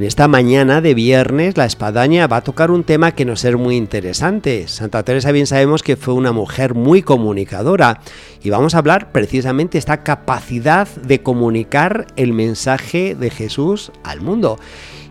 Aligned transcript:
En 0.00 0.06
esta 0.06 0.28
mañana 0.28 0.80
de 0.80 0.94
viernes, 0.94 1.58
la 1.58 1.66
espadaña 1.66 2.26
va 2.26 2.38
a 2.38 2.42
tocar 2.42 2.70
un 2.70 2.84
tema 2.84 3.14
que 3.14 3.26
nos 3.26 3.44
es 3.44 3.54
muy 3.54 3.76
interesante. 3.76 4.66
Santa 4.66 5.02
Teresa 5.02 5.30
bien 5.30 5.46
sabemos 5.46 5.82
que 5.82 5.98
fue 5.98 6.14
una 6.14 6.32
mujer 6.32 6.72
muy 6.72 7.02
comunicadora 7.02 8.00
y 8.42 8.48
vamos 8.48 8.74
a 8.74 8.78
hablar 8.78 9.12
precisamente 9.12 9.76
esta 9.76 10.02
capacidad 10.02 10.88
de 10.88 11.22
comunicar 11.22 12.06
el 12.16 12.32
mensaje 12.32 13.14
de 13.14 13.28
Jesús 13.28 13.92
al 14.02 14.22
mundo. 14.22 14.58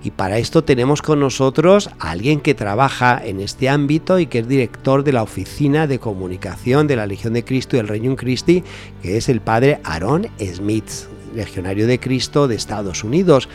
Y 0.04 0.10
para 0.10 0.40
esto 0.40 0.64
tenemos 0.64 1.04
con 1.04 1.20
nosotros 1.20 1.92
a 2.00 2.10
alguien 2.10 2.40
que 2.40 2.56
trabaja 2.56 3.22
en 3.24 3.42
este 3.42 3.70
ámbito 3.70 4.18
y 4.18 4.26
que 4.26 4.40
es 4.40 4.48
director 4.48 5.04
de 5.04 5.14
la 5.14 5.22
Oficina 5.22 5.86
de 5.86 6.00
Comunicación 6.00 6.88
de 6.88 6.96
la 6.96 7.06
Legión 7.06 7.34
de 7.34 7.46
Cristo 7.46 7.76
y 7.76 7.80
el 7.80 7.88
Reino 7.88 8.16
Christi, 8.16 8.64
que 9.04 9.18
es 9.18 9.30
el 9.30 9.40
padre 9.40 9.82
Aaron 9.84 10.30
Smith, 10.40 10.90
legionario 11.36 11.86
de 11.86 12.00
Cristo 12.00 12.48
de 12.48 12.56
Estados 12.56 13.04
Unidos. 13.04 13.48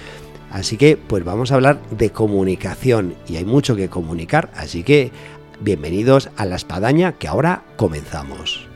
Así 0.55 0.77
que 0.77 0.97
pues 0.97 1.25
vamos 1.25 1.51
a 1.51 1.57
hablar 1.57 1.81
de 1.91 2.11
comunicación 2.11 3.17
y 3.27 3.39
hay 3.39 3.45
mucho 3.45 3.75
que 3.75 3.89
comunicar, 3.89 4.51
así 4.55 4.85
que 4.85 5.11
bienvenidos 5.59 6.31
a 6.37 6.47
la 6.47 6.55
espadaña 6.55 7.15
que 7.15 7.27
ahora 7.27 7.65
comenzamos. 7.75 8.69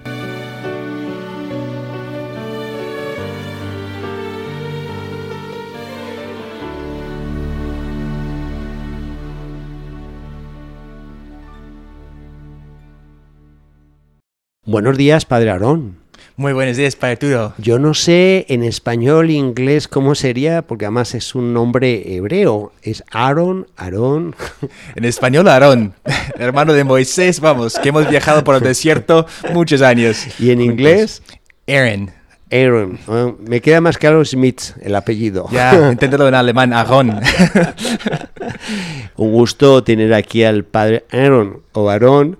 Buenos 14.66 14.98
días, 14.98 15.26
Padre 15.26 15.50
Aarón. 15.50 16.07
Muy 16.38 16.52
buenos 16.52 16.76
días, 16.76 16.94
Padre 16.94 17.14
Arturo. 17.14 17.52
Yo 17.58 17.80
no 17.80 17.94
sé 17.94 18.46
en 18.48 18.62
español, 18.62 19.28
inglés, 19.28 19.88
cómo 19.88 20.14
sería, 20.14 20.62
porque 20.62 20.84
además 20.84 21.16
es 21.16 21.34
un 21.34 21.52
nombre 21.52 22.14
hebreo. 22.14 22.70
Es 22.80 23.02
Aaron, 23.10 23.66
Aarón. 23.76 24.36
En 24.94 25.04
español, 25.04 25.48
Aarón, 25.48 25.94
hermano 26.38 26.74
de 26.74 26.84
Moisés, 26.84 27.40
vamos, 27.40 27.76
que 27.80 27.88
hemos 27.88 28.08
viajado 28.08 28.44
por 28.44 28.54
el 28.54 28.60
desierto 28.60 29.26
muchos 29.52 29.82
años. 29.82 30.28
¿Y 30.38 30.52
en 30.52 30.60
inglés? 30.60 31.22
Aaron. 31.66 32.12
Aaron. 32.52 33.00
me 33.44 33.60
queda 33.60 33.80
más 33.80 33.98
claro 33.98 34.24
Smith, 34.24 34.60
el 34.80 34.94
apellido. 34.94 35.48
Ya, 35.50 35.90
inténtalo 35.90 36.28
en 36.28 36.34
alemán, 36.34 36.72
Aaron. 36.72 37.18
Un 39.16 39.32
gusto 39.32 39.82
tener 39.82 40.14
aquí 40.14 40.44
al 40.44 40.62
padre 40.62 41.04
Aaron 41.10 41.62
o 41.72 41.90
Aarón 41.90 42.38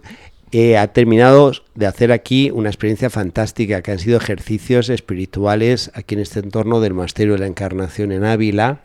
ha 0.79 0.87
terminado 0.89 1.53
de 1.75 1.87
hacer 1.87 2.13
aquí 2.13 2.51
una 2.51 2.69
experiencia 2.69 3.11
fantástica, 3.11 3.83
que 3.83 3.93
han 3.93 3.99
sido 3.99 4.17
ejercicios 4.17 4.89
espirituales 4.89 5.91
aquí 5.95 6.15
en 6.15 6.21
este 6.21 6.41
entorno 6.41 6.81
del 6.81 6.95
Monasterio 6.95 7.35
de 7.35 7.41
la 7.41 7.47
Encarnación 7.47 8.13
en 8.13 8.25
Ávila. 8.25 8.81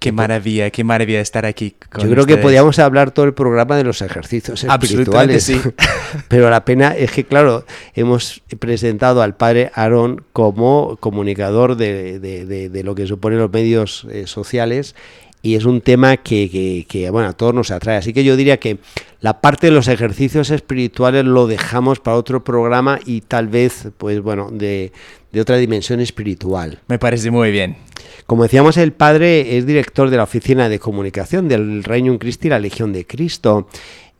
Qué 0.00 0.12
maravilla, 0.12 0.70
qué 0.70 0.82
maravilla 0.82 1.20
estar 1.20 1.44
aquí. 1.44 1.74
Con 1.92 2.04
Yo 2.04 2.10
creo 2.10 2.24
que 2.24 2.38
podíamos 2.38 2.78
hablar 2.78 3.10
todo 3.10 3.26
el 3.26 3.34
programa 3.34 3.76
de 3.76 3.84
los 3.84 4.00
ejercicios 4.00 4.64
espirituales. 4.64 5.44
Sí. 5.44 5.60
Pero 6.28 6.48
la 6.48 6.64
pena 6.64 6.96
es 6.96 7.12
que, 7.12 7.24
claro, 7.24 7.66
hemos 7.94 8.40
presentado 8.58 9.20
al 9.20 9.36
padre 9.36 9.70
Aarón 9.74 10.24
como 10.32 10.96
comunicador 11.00 11.76
de, 11.76 12.18
de, 12.18 12.82
lo 12.82 12.94
que 12.94 13.06
suponen 13.06 13.40
los 13.40 13.52
medios 13.52 14.06
eh, 14.10 14.26
sociales 14.26 14.94
y 15.42 15.54
es 15.54 15.64
un 15.64 15.80
tema 15.80 16.18
que, 16.18 17.08
bueno, 17.10 17.28
a 17.28 17.32
todos 17.32 17.54
nos 17.54 17.70
atrae. 17.70 17.96
Así 17.96 18.12
que 18.12 18.24
yo 18.24 18.36
diría 18.36 18.58
que 18.58 18.78
la 19.20 19.40
parte 19.40 19.68
de 19.68 19.72
los 19.72 19.88
ejercicios 19.88 20.50
espirituales 20.50 21.24
lo 21.24 21.46
dejamos 21.46 22.00
para 22.00 22.16
otro 22.16 22.44
programa 22.44 22.98
y 23.06 23.22
tal 23.22 23.48
vez, 23.48 23.88
pues 23.96 24.20
bueno, 24.20 24.50
de, 24.50 24.92
otra 25.38 25.56
dimensión 25.56 26.00
espiritual. 26.00 26.80
Me 26.88 26.98
parece 26.98 27.30
muy 27.30 27.50
bien. 27.50 27.76
Como 28.26 28.42
decíamos, 28.42 28.76
el 28.76 28.92
padre 28.92 29.56
es 29.56 29.66
director 29.66 30.10
de 30.10 30.18
la 30.18 30.24
Oficina 30.24 30.68
de 30.68 30.78
Comunicación 30.78 31.48
del 31.48 31.84
Reino 31.84 32.18
Christi 32.18 32.48
y 32.48 32.50
la 32.50 32.58
Legión 32.58 32.92
de 32.92 33.06
Cristo. 33.06 33.68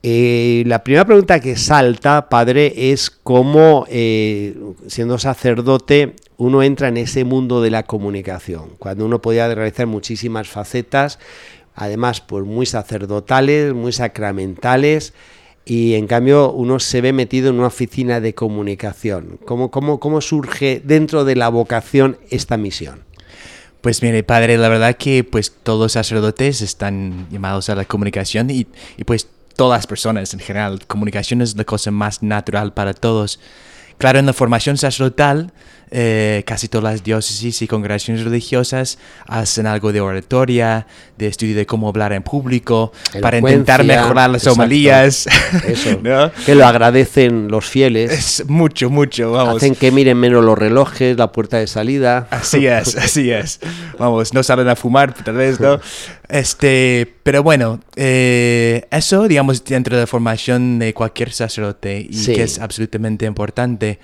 Eh, 0.03 0.63
la 0.67 0.83
primera 0.83 1.05
pregunta 1.05 1.41
que 1.41 1.57
salta, 1.57 2.31
padre, 2.31 2.93
es 2.93 3.11
cómo, 3.11 3.87
eh, 3.91 4.57
siendo 4.87 5.19
sacerdote, 5.19 6.15
uno 6.39 6.63
entra 6.63 6.89
en 6.89 6.97
ese 6.97 7.25
mundo 7.25 7.61
de 7.61 7.71
la 7.71 7.83
comunicación, 7.83 8.71
cuando 8.79 9.05
uno 9.05 9.21
podía 9.21 9.53
realizar 9.55 9.87
muchísimas 9.87 10.49
facetas, 10.49 11.19
además 11.75 12.23
pues 12.23 12.47
muy 12.47 12.65
sacerdotales, 12.65 13.75
muy 13.75 13.93
sacramentales, 13.93 15.13
y 15.67 15.95
en 15.95 16.07
cambio 16.07 16.51
uno 16.51 16.81
se 16.81 17.03
ve 17.03 17.13
metido 17.13 17.51
en 17.51 17.59
una 17.59 17.67
oficina 17.67 18.21
de 18.21 18.35
comunicación. 18.35 19.39
¿Cómo, 19.45 19.71
cómo, 19.71 20.01
cómo 20.01 20.23
surge 20.23 20.81
dentro 20.83 21.27
de 21.27 21.37
la 21.37 21.51
vocación 21.51 22.17
esta 22.31 22.57
misión? 22.57 23.05
Pues 23.83 24.03
mire, 24.03 24.23
padre, 24.23 24.57
la 24.57 24.71
verdad 24.71 24.97
que 24.97 25.25
pues 25.25 25.53
todos 25.63 25.81
los 25.81 25.93
sacerdotes 25.93 26.63
están 26.63 27.29
llamados 27.31 27.69
a 27.69 27.75
la 27.75 27.85
comunicación 27.85 28.51
y, 28.51 28.67
y 28.97 29.05
pues 29.05 29.29
todas 29.57 29.79
las 29.79 29.87
personas 29.87 30.33
en 30.35 30.41
general. 30.41 30.87
Comunicación 30.87 31.43
es 31.43 31.57
la 31.57 31.65
cosa 31.65 31.91
más 31.91 32.23
natural 32.23 32.73
para 32.73 32.95
todos. 32.95 33.41
Claro, 33.99 34.19
en 34.19 34.27
la 34.27 34.33
formación 34.33 34.79
sacerdotal, 34.79 35.53
eh, 35.93 36.45
casi 36.47 36.69
todas 36.69 36.93
las 36.93 37.03
diócesis 37.03 37.63
y 37.63 37.67
congregaciones 37.67 38.23
religiosas 38.23 38.99
hacen 39.27 39.67
algo 39.67 39.93
de 39.93 40.01
oratoria, 40.01 40.87
de 41.19 41.27
estudio 41.27 41.57
de 41.57 41.67
cómo 41.67 41.89
hablar 41.89 42.13
en 42.13 42.23
público, 42.23 42.93
para 43.21 43.39
intentar 43.39 43.85
mejorar 43.85 44.31
las 44.31 44.47
homilías. 44.47 45.27
Eso, 45.67 46.01
que 46.47 46.55
lo 46.55 46.67
agradecen 46.67 47.49
los 47.49 47.65
fieles. 47.65 48.13
Es 48.13 48.49
mucho, 48.49 48.89
mucho, 48.89 49.33
vamos. 49.33 49.57
Hacen 49.57 49.75
que 49.75 49.91
miren 49.91 50.19
menos 50.19 50.45
los 50.45 50.57
relojes, 50.57 51.17
la 51.17 51.33
puerta 51.33 51.59
de 51.59 51.67
salida. 51.67 52.29
Así 52.31 52.67
es, 52.67 52.97
así 52.97 53.31
es. 53.31 53.61
Vamos, 53.99 54.33
no 54.33 54.43
salen 54.43 54.69
a 54.69 54.77
fumar, 54.77 55.13
tal 55.13 55.35
vez, 55.35 55.59
¿no? 55.59 55.81
Este, 56.29 57.13
pero 57.25 57.43
bueno, 57.43 57.81
eh, 57.97 58.87
eso, 58.93 59.27
digamos, 59.27 59.65
dentro 59.65 59.97
de 59.97 60.03
la 60.03 60.07
formación 60.07 60.79
de 60.79 60.95
cualquier 60.95 61.33
sacerdote 61.33 62.07
y 62.09 62.27
que 62.27 62.45
es 62.45 62.61
absolutamente 62.61 63.27
importante. 63.27 63.99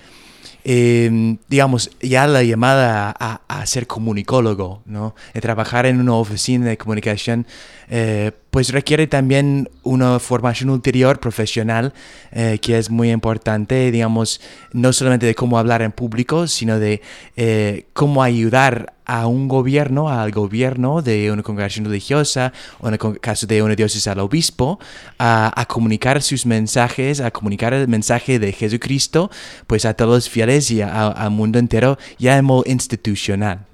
Em, 0.63 1.37
digamos, 1.47 1.91
ya 2.01 2.27
la 2.27 2.43
llamada 2.43 3.11
a, 3.11 3.65
ser 3.65 3.87
comunicólogo, 3.87 4.81
¿no? 4.85 5.15
De 5.33 5.41
trabajar 5.41 5.85
en 5.85 5.99
una 5.99 6.13
oficina 6.13 6.67
de 6.67 6.77
comunicación, 6.77 7.45
eh, 7.89 8.31
pues 8.51 8.71
requiere 8.71 9.07
también 9.07 9.69
una 9.83 10.19
formación 10.19 10.69
ulterior 10.69 11.19
profesional 11.19 11.93
eh, 12.31 12.59
que 12.61 12.77
es 12.77 12.89
muy 12.89 13.11
importante, 13.11 13.91
digamos, 13.91 14.41
no 14.73 14.91
solamente 14.93 15.25
de 15.25 15.35
cómo 15.35 15.57
hablar 15.57 15.81
en 15.81 15.91
público, 15.91 16.47
sino 16.47 16.79
de 16.79 17.01
eh, 17.35 17.85
cómo 17.93 18.23
ayudar 18.23 18.93
a 19.05 19.27
un 19.27 19.47
gobierno, 19.47 20.09
al 20.09 20.31
gobierno 20.31 21.01
de 21.01 21.31
una 21.31 21.43
congregación 21.43 21.85
religiosa, 21.85 22.51
o 22.79 22.89
en 22.89 22.95
el 22.95 23.19
caso 23.21 23.47
de 23.47 23.61
una 23.61 23.75
diócesis 23.75 24.07
al 24.07 24.19
obispo, 24.19 24.79
a, 25.17 25.65
comunicar 25.69 26.21
sus 26.21 26.45
mensajes, 26.45 27.21
a 27.21 27.31
comunicar 27.31 27.73
el 27.73 27.87
mensaje 27.87 28.37
de 28.37 28.51
Jesucristo, 28.51 29.31
pues 29.65 29.85
a 29.85 29.93
todos 29.93 30.11
los 30.11 30.29
fieles 30.29 30.71
y 30.71 30.81
al 30.81 31.31
mundo 31.31 31.57
entero, 31.57 31.97
ya 32.17 32.37
en 32.37 32.43
modo 32.43 32.63
institucional. 32.65 33.67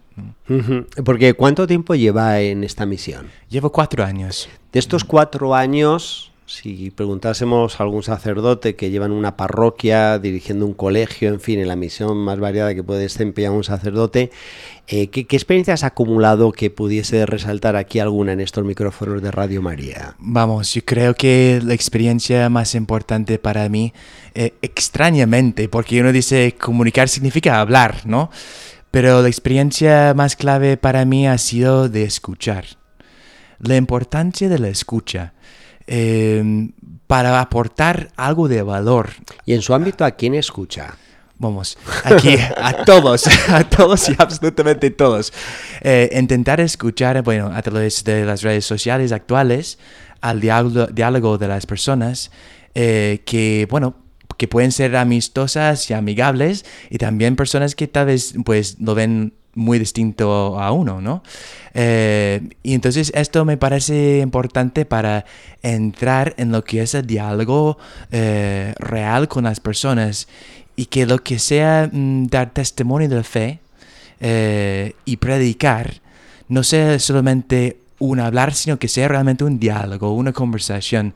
Porque 1.04 1.34
¿cuánto 1.34 1.68
tiempo 1.68 1.96
lleva 1.96 2.40
en 2.40 2.64
esta 2.64 2.86
misión? 2.86 3.28
Llevo 3.50 3.72
cuatro 3.72 4.04
años. 4.04 4.50
De 4.72 4.80
estos 4.80 5.04
cuatro 5.04 5.56
años, 5.56 6.34
si 6.46 6.92
preguntásemos 6.92 7.80
a 7.80 7.84
algún 7.84 8.04
sacerdote 8.04 8.76
que 8.76 8.90
lleva 8.90 9.06
en 9.06 9.12
una 9.12 9.38
parroquia, 9.38 10.20
dirigiendo 10.20 10.66
un 10.66 10.74
colegio, 10.74 11.30
en 11.30 11.40
fin, 11.40 11.60
en 11.60 11.68
la 11.68 11.76
misión 11.76 12.18
más 12.18 12.40
variada 12.40 12.76
que 12.76 12.84
puede 12.84 13.02
desempeñar 13.02 13.52
un 13.52 13.64
sacerdote, 13.64 14.30
eh, 14.88 15.08
¿qué, 15.08 15.22
experiencia 15.22 15.74
has 15.74 15.84
acumulado 15.84 16.52
que 16.52 16.70
pudiese 16.70 17.26
resaltar 17.26 17.76
aquí 17.76 18.00
alguna 18.00 18.34
en 18.34 18.42
estos 18.42 18.66
micrófonos 18.66 19.22
de 19.22 19.32
Radio 19.32 19.62
María? 19.62 20.16
Vamos, 20.20 20.74
yo 20.74 20.82
creo 20.84 21.16
que 21.16 21.62
la 21.64 21.74
experiencia 21.74 22.50
más 22.50 22.76
importante 22.76 23.40
para 23.40 23.68
mí, 23.70 23.94
eh, 24.36 24.54
extrañamente, 24.62 25.70
porque 25.70 26.02
uno 26.02 26.12
dice 26.12 26.56
comunicar 26.60 27.10
significa 27.10 27.62
hablar, 27.62 28.06
¿no? 28.06 28.30
Pero 28.94 29.22
la 29.22 29.28
experiencia 29.28 30.14
más 30.16 30.38
clave 30.38 30.78
para 30.78 31.04
mí 31.04 31.28
ha 31.28 31.38
sido 31.38 31.90
de 31.90 32.04
escuchar. 32.04 32.66
La 33.60 33.76
importancia 33.76 34.48
de 34.48 34.60
la 34.60 34.70
escucha 34.70 35.34
Em, 35.86 36.72
para 37.08 37.42
aportar 37.42 38.10
algo 38.16 38.48
de 38.48 38.62
valor. 38.62 39.10
¿Y 39.46 39.54
en 39.54 39.62
su 39.62 39.74
ámbito 39.74 40.06
a 40.06 40.12
quién 40.12 40.34
escucha? 40.34 40.96
Vamos, 41.38 41.78
aquí 42.06 42.38
a 42.58 42.84
todos, 42.86 43.28
a 43.50 43.64
todos 43.66 44.08
y 44.10 44.16
absolutamente 44.18 44.90
todos. 44.92 45.34
Eh, 45.82 46.10
intentar 46.18 46.62
escuchar, 46.62 47.22
bueno, 47.22 47.52
a 47.54 47.62
través 47.62 48.04
de 48.06 48.24
las 48.24 48.44
redes 48.44 48.66
sociales 48.66 49.12
actuales, 49.12 49.78
al 50.22 50.40
diálogo, 50.40 50.88
diálogo 50.88 51.38
de 51.38 51.48
las 51.50 51.66
personas, 51.66 52.32
eh, 52.74 53.22
que, 53.26 53.68
bueno, 53.70 53.96
que 54.38 54.48
pueden 54.48 54.72
ser 54.72 54.96
amistosas 54.96 55.90
y 55.90 55.94
amigables 55.94 56.66
y 56.90 56.98
también 56.98 57.36
personas 57.36 57.76
que 57.76 57.88
tal 57.88 58.08
vez 58.08 58.34
pues 58.46 58.78
lo 58.80 58.96
ven 58.96 59.34
muy 59.56 59.80
distinto 59.80 60.60
a 60.60 60.72
uno, 60.72 61.02
¿no? 61.02 61.24
Eh, 61.74 62.42
y 62.64 62.74
entonces 62.74 63.12
esto 63.16 63.46
me 63.46 63.58
parece 63.58 64.20
importante 64.20 64.86
para 64.86 65.26
entrar 65.62 66.34
en 66.38 66.52
lo 66.52 66.64
que 66.64 66.82
es 66.82 66.94
el 66.96 67.06
diálogo 67.06 67.78
eh, 68.12 68.74
real 68.80 69.28
con 69.28 69.44
las 69.44 69.60
personas 69.60 70.28
y 70.76 70.86
que 70.86 71.06
lo 71.06 71.20
que 71.20 71.40
sea 71.40 71.90
mm, 71.92 72.28
dar 72.28 72.52
testimonio 72.52 73.10
de 73.10 73.16
la 73.16 73.24
fe 73.24 73.60
eh, 74.20 74.94
y 75.06 75.18
predicar 75.18 76.02
no 76.48 76.64
sea 76.64 77.00
solamente 77.00 77.78
un 78.00 78.20
hablar, 78.20 78.54
sino 78.54 78.78
que 78.78 78.88
sea 78.88 79.08
realmente 79.08 79.44
un 79.44 79.60
diálogo, 79.60 80.14
una 80.14 80.34
conversación. 80.34 81.14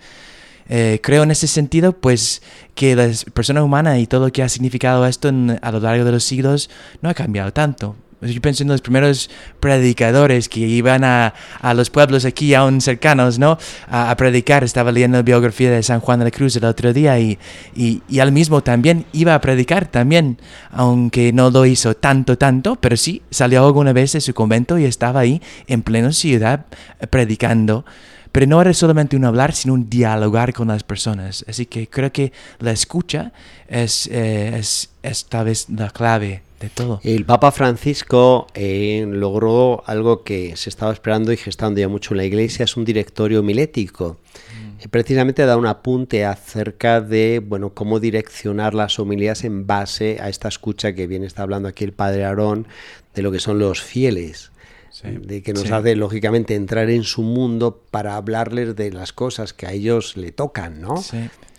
Creo 0.68 1.24
en 1.24 1.32
ese 1.32 1.48
sentido, 1.48 1.94
pues, 1.94 2.42
que 2.76 2.96
la 2.96 3.10
persona 3.34 3.64
humana 3.64 4.00
y 4.00 4.08
todo 4.08 4.26
lo 4.26 4.32
que 4.32 4.44
ha 4.44 4.50
significado 4.50 5.06
esto 5.06 5.30
a 5.30 5.72
lo 5.72 5.80
largo 5.80 6.06
de 6.06 6.12
los 6.12 6.24
siglos 6.24 6.70
no 7.02 7.10
ha 7.10 7.14
cambiado 7.14 7.54
tanto. 7.54 7.96
Yo 8.20 8.42
pienso 8.42 8.64
en 8.64 8.70
los 8.70 8.82
primeros 8.82 9.30
predicadores 9.60 10.50
que 10.50 10.62
iban 10.62 11.04
a, 11.04 11.36
a 11.62 11.74
los 11.76 11.92
pueblos 11.92 12.26
aquí 12.26 12.56
aún 12.56 12.82
cercanos, 12.82 13.38
¿no? 13.38 13.60
A, 13.88 14.16
predicar. 14.18 14.64
Estaba 14.64 14.92
leyendo 14.92 15.20
la 15.20 15.22
biografía 15.22 15.70
de 15.70 15.84
San 15.84 16.00
Juan 16.00 16.18
de 16.20 16.26
la 16.26 16.32
Cruz 16.32 16.56
el 16.56 16.66
otro 16.66 16.94
día 16.94 17.20
y, 17.20 17.38
y, 17.76 18.02
y 18.10 18.18
él 18.18 18.32
mismo 18.32 18.64
también 18.64 19.06
iba 19.14 19.36
a 19.36 19.42
predicar 19.42 19.86
también, 19.86 20.40
aunque 20.72 21.32
no 21.32 21.52
lo 21.52 21.68
hizo 21.68 21.94
tanto, 21.94 22.40
tanto, 22.40 22.76
pero 22.78 22.98
sí 22.98 23.22
salió 23.30 23.64
alguna 23.64 23.94
vez 23.94 24.14
de 24.14 24.22
su 24.22 24.34
convento 24.34 24.80
y 24.80 24.86
estaba 24.86 25.20
ahí 25.20 25.40
en 25.68 25.84
plena 25.84 26.12
ciudad 26.12 26.66
predicando. 27.12 27.86
Pero 28.32 28.48
no 28.48 28.62
era 28.62 28.74
solamente 28.74 29.16
un 29.16 29.26
hablar, 29.26 29.54
sino 29.54 29.74
un 29.74 29.90
dialogar 29.90 30.54
con 30.54 30.70
las 30.70 30.84
personas. 30.84 31.46
Así 31.48 31.66
que 31.66 31.88
creo 31.88 32.12
que 32.12 32.32
la 32.60 32.72
escucha 32.72 33.32
es, 33.68 34.08
eh, 34.08 34.58
es, 34.58 34.90
es 35.04 35.26
tal 35.26 35.46
vez 35.46 35.70
la 35.70 35.90
clave 35.90 36.42
de 36.60 36.70
todo. 36.70 37.00
El 37.04 37.26
Papa 37.26 37.52
Francisco 37.52 38.48
eh, 38.54 39.06
logró 39.08 39.84
algo 39.86 40.24
que 40.24 40.56
se 40.56 40.70
estaba 40.70 40.92
esperando 40.92 41.32
y 41.32 41.38
gestando 41.38 41.80
ya 41.80 41.88
mucho 41.88 42.14
en 42.14 42.18
la 42.18 42.26
Iglesia, 42.26 42.64
es 42.64 42.78
un 42.78 42.86
directorio 42.86 43.44
milético. 43.44 44.18
Mm. 44.84 44.90
Precisamente 44.90 45.46
da 45.46 45.58
un 45.58 45.68
apunte 45.68 46.26
acerca 46.26 47.02
de 47.02 47.42
bueno 47.46 47.72
cómo 47.74 48.00
direccionar 48.00 48.74
las 48.74 49.00
homilías 49.00 49.44
en 49.44 49.68
base 49.68 50.18
a 50.20 50.30
esta 50.30 50.48
escucha 50.48 50.94
que 50.94 51.08
bien 51.08 51.24
está 51.24 51.44
hablando 51.44 51.68
aquí 51.68 51.84
el 51.84 51.94
Padre 51.94 52.26
Aarón 52.26 52.68
de 53.14 53.22
lo 53.22 53.32
que 53.32 53.40
son 53.40 53.60
los 53.60 53.82
fieles. 53.82 54.52
De 55.04 55.44
que 55.44 55.54
nos 55.54 55.72
hace 55.72 55.96
lógicamente 55.96 56.56
entrar 56.56 56.90
en 56.90 57.04
su 57.04 57.22
mundo 57.22 57.82
para 57.92 58.16
hablarles 58.16 58.76
de 58.76 58.92
las 58.92 59.14
cosas 59.14 59.54
que 59.54 59.68
a 59.68 59.72
ellos 59.72 60.18
le 60.18 60.32
tocan, 60.32 60.82
¿no? 60.82 61.04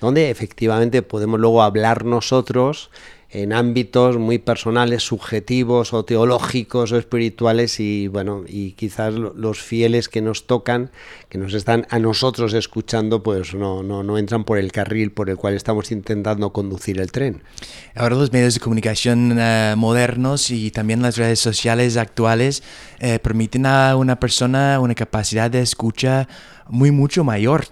Donde 0.00 0.30
efectivamente 0.30 1.02
podemos 1.02 1.40
luego 1.40 1.62
hablar 1.62 2.04
nosotros 2.04 2.90
en 3.30 3.52
ámbitos 3.52 4.16
muy 4.16 4.38
personales, 4.38 5.02
subjetivos 5.02 5.92
o 5.92 6.04
teológicos 6.04 6.92
o 6.92 6.96
espirituales 6.96 7.78
y 7.78 8.08
bueno, 8.08 8.44
y 8.46 8.72
quizás 8.72 9.12
los 9.14 9.60
fieles 9.60 10.08
que 10.08 10.22
nos 10.22 10.46
tocan, 10.46 10.90
que 11.28 11.36
nos 11.36 11.52
están 11.52 11.86
a 11.90 11.98
nosotros 11.98 12.54
escuchando, 12.54 13.22
pues 13.22 13.54
no, 13.54 13.82
no, 13.82 14.02
no 14.02 14.16
entran 14.16 14.44
por 14.44 14.58
el 14.58 14.72
carril 14.72 15.12
por 15.12 15.28
el 15.28 15.36
cual 15.36 15.54
estamos 15.54 15.92
intentando 15.92 16.52
conducir 16.52 17.00
el 17.00 17.12
tren. 17.12 17.42
Ahora 17.94 18.16
los 18.16 18.32
medios 18.32 18.54
de 18.54 18.60
comunicación 18.60 19.36
eh, 19.38 19.74
modernos 19.76 20.50
y 20.50 20.70
también 20.70 21.02
las 21.02 21.18
redes 21.18 21.38
sociales 21.38 21.98
actuales 21.98 22.62
eh, 22.98 23.18
permiten 23.18 23.66
a 23.66 23.94
una 23.96 24.18
persona 24.18 24.80
una 24.80 24.94
capacidad 24.94 25.50
de 25.50 25.60
escucha 25.60 26.28
muy 26.68 26.90
mucho 26.90 27.24
mayor 27.24 27.66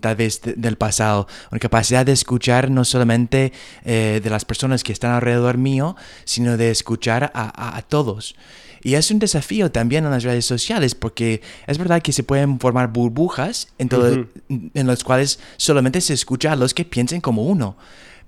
tal 0.00 0.16
vez 0.16 0.40
del 0.42 0.76
pasado, 0.76 1.28
una 1.50 1.58
capacidad 1.58 2.04
de 2.04 2.12
escuchar 2.12 2.70
no 2.70 2.84
solamente 2.84 3.52
eh, 3.84 4.20
de 4.22 4.30
las 4.30 4.44
personas 4.44 4.82
que 4.82 4.92
están 4.92 5.12
alrededor 5.12 5.58
mío, 5.58 5.96
sino 6.24 6.56
de 6.56 6.70
escuchar 6.70 7.30
a, 7.34 7.82
todos. 7.88 8.34
Y 8.82 8.94
es 8.94 9.10
un 9.10 9.18
desafío 9.18 9.70
también 9.70 10.04
en 10.04 10.10
las 10.10 10.24
redes 10.24 10.44
sociales, 10.44 10.94
porque 10.94 11.40
es 11.66 11.78
verdad 11.78 12.02
que 12.02 12.12
se 12.12 12.22
pueden 12.22 12.58
formar 12.58 12.92
burbujas 12.92 13.68
en, 13.78 13.88
todo, 13.88 14.26
en 14.48 14.86
las 14.86 15.04
cuales 15.04 15.38
solamente 15.56 16.00
se 16.00 16.14
escucha 16.14 16.52
a 16.52 16.56
los 16.56 16.74
que 16.74 16.84
piensen 16.84 17.20
como 17.20 17.44
uno. 17.44 17.76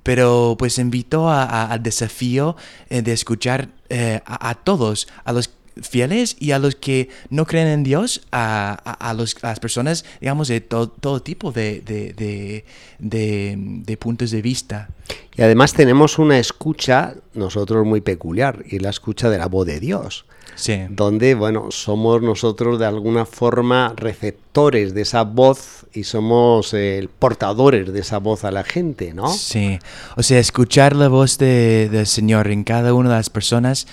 Pero 0.03 0.55
pues 0.59 0.79
invito 0.79 1.29
al 1.29 1.83
desafío 1.83 2.57
eh, 2.89 3.03
de 3.03 3.13
escuchar 3.13 3.69
eh, 3.89 4.21
a, 4.25 4.51
a, 4.51 4.55
todos, 4.55 5.09
a 5.25 5.33
los 5.33 5.51
fieles 5.83 6.37
y 6.39 6.53
a 6.53 6.59
los 6.59 6.75
que 6.75 7.09
no 7.31 7.47
creen 7.47 7.69
en 7.69 7.83
Dios, 7.83 8.23
a, 8.33 8.73
a, 8.73 9.15
los, 9.15 9.37
las 9.43 9.61
personas, 9.61 10.05
digamos, 10.21 10.49
de 10.49 10.61
todo 10.61 11.21
tipo 11.23 11.53
de, 11.53 11.81
de, 11.81 12.65
de, 12.99 13.97
puntos 13.97 14.31
de 14.31 14.43
vista. 14.43 14.89
Y 15.37 15.43
además 15.43 15.75
tenemos 15.75 16.19
una 16.19 16.39
escucha, 16.39 17.15
nosotros 17.35 17.85
muy 17.87 18.01
peculiar, 18.01 18.65
y 18.67 18.79
la 18.79 18.91
escucha 18.91 19.29
de 19.29 19.39
la 19.39 19.47
voz 19.47 19.67
de 19.67 19.81
Dios. 19.81 20.25
Sí. 20.55 20.87
Donde, 20.89 21.35
bueno, 21.35 21.71
somos 21.71 22.23
nosotros 22.23 22.79
de 22.79 22.87
alguna 22.87 23.27
forma 23.27 23.93
receptores 23.95 24.95
de 24.95 25.03
esa 25.03 25.23
voz 25.25 25.85
y 25.93 26.05
somos 26.05 26.73
eh, 26.73 27.07
portadores 27.19 27.93
de 27.93 28.01
esa 28.01 28.19
voz 28.19 28.45
a 28.45 28.51
la 28.51 28.65
gente, 28.65 29.13
¿no? 29.13 29.29
Sí. 29.29 29.79
O 30.17 30.23
sea, 30.23 30.39
escuchar 30.39 30.97
la 30.97 31.09
voz 31.09 31.37
de, 31.37 31.91
del 31.91 32.07
Señor 32.07 32.49
en 32.49 32.65
cada 32.65 32.95
una 32.95 33.11
de 33.11 33.17
las 33.17 33.29
personas 33.29 33.87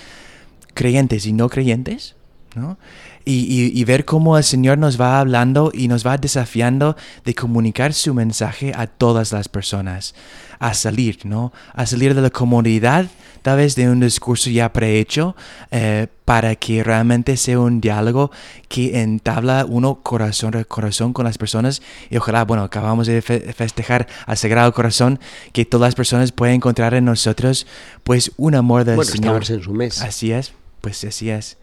creyentes 0.74 1.26
y 1.26 1.34
no 1.34 1.50
creyentes, 1.50 2.16
¿no? 2.56 2.78
Y, 3.26 3.84
ver 3.86 4.04
cómo 4.04 4.38
el 4.38 4.44
Señor 4.44 4.78
nos 4.78 5.00
va 5.00 5.20
hablando 5.20 5.72
y 5.74 5.88
nos 5.88 6.06
va 6.06 6.18
desafiando 6.18 6.98
de 7.24 7.34
comunicar 7.34 7.94
su 7.94 8.14
mensaje 8.14 8.74
a 8.76 8.86
todas 8.88 9.32
las 9.32 9.48
personas, 9.48 10.14
a 10.60 10.74
salir, 10.74 11.20
¿no? 11.24 11.54
A 11.74 11.86
salir 11.86 12.16
de 12.16 12.22
la 12.22 12.30
comodidad, 12.30 13.06
tal 13.42 13.58
vez 13.58 13.76
de 13.76 13.90
un 13.90 14.02
discurso 14.02 14.50
ya 14.50 14.74
prehecho, 14.74 15.38
eh, 15.72 16.08
para 16.26 16.56
que 16.58 16.84
realmente 16.84 17.38
sea 17.38 17.62
un 17.62 17.80
diálogo 17.80 18.30
que 18.68 19.02
entabla 19.02 19.66
uno 19.66 19.96
corazón 20.04 20.58
a 20.58 20.66
corazón 20.66 21.14
con 21.14 21.24
las 21.24 21.38
personas. 21.38 21.82
Y 22.10 22.18
ojalá, 22.18 22.44
bueno, 22.44 22.64
acabamos 22.64 23.08
de 23.08 23.22
festejar 23.22 24.08
al 24.26 24.36
Sagrado 24.36 24.74
Corazón, 24.74 25.18
que 25.54 25.64
todas 25.64 25.88
las 25.88 25.96
personas 25.96 26.34
puedan 26.34 26.56
encontrar 26.56 26.94
en 26.94 27.06
nosotros, 27.06 27.68
pues, 28.04 28.34
un 28.36 28.56
amor 28.56 28.84
del 28.84 29.02
Señor. 29.06 29.44
en 29.50 29.64
su 29.64 29.74
mesa. 29.74 30.06
Así 30.08 30.34
es 30.34 30.54
pues 30.84 31.02
así 31.06 31.30
es. 31.30 31.58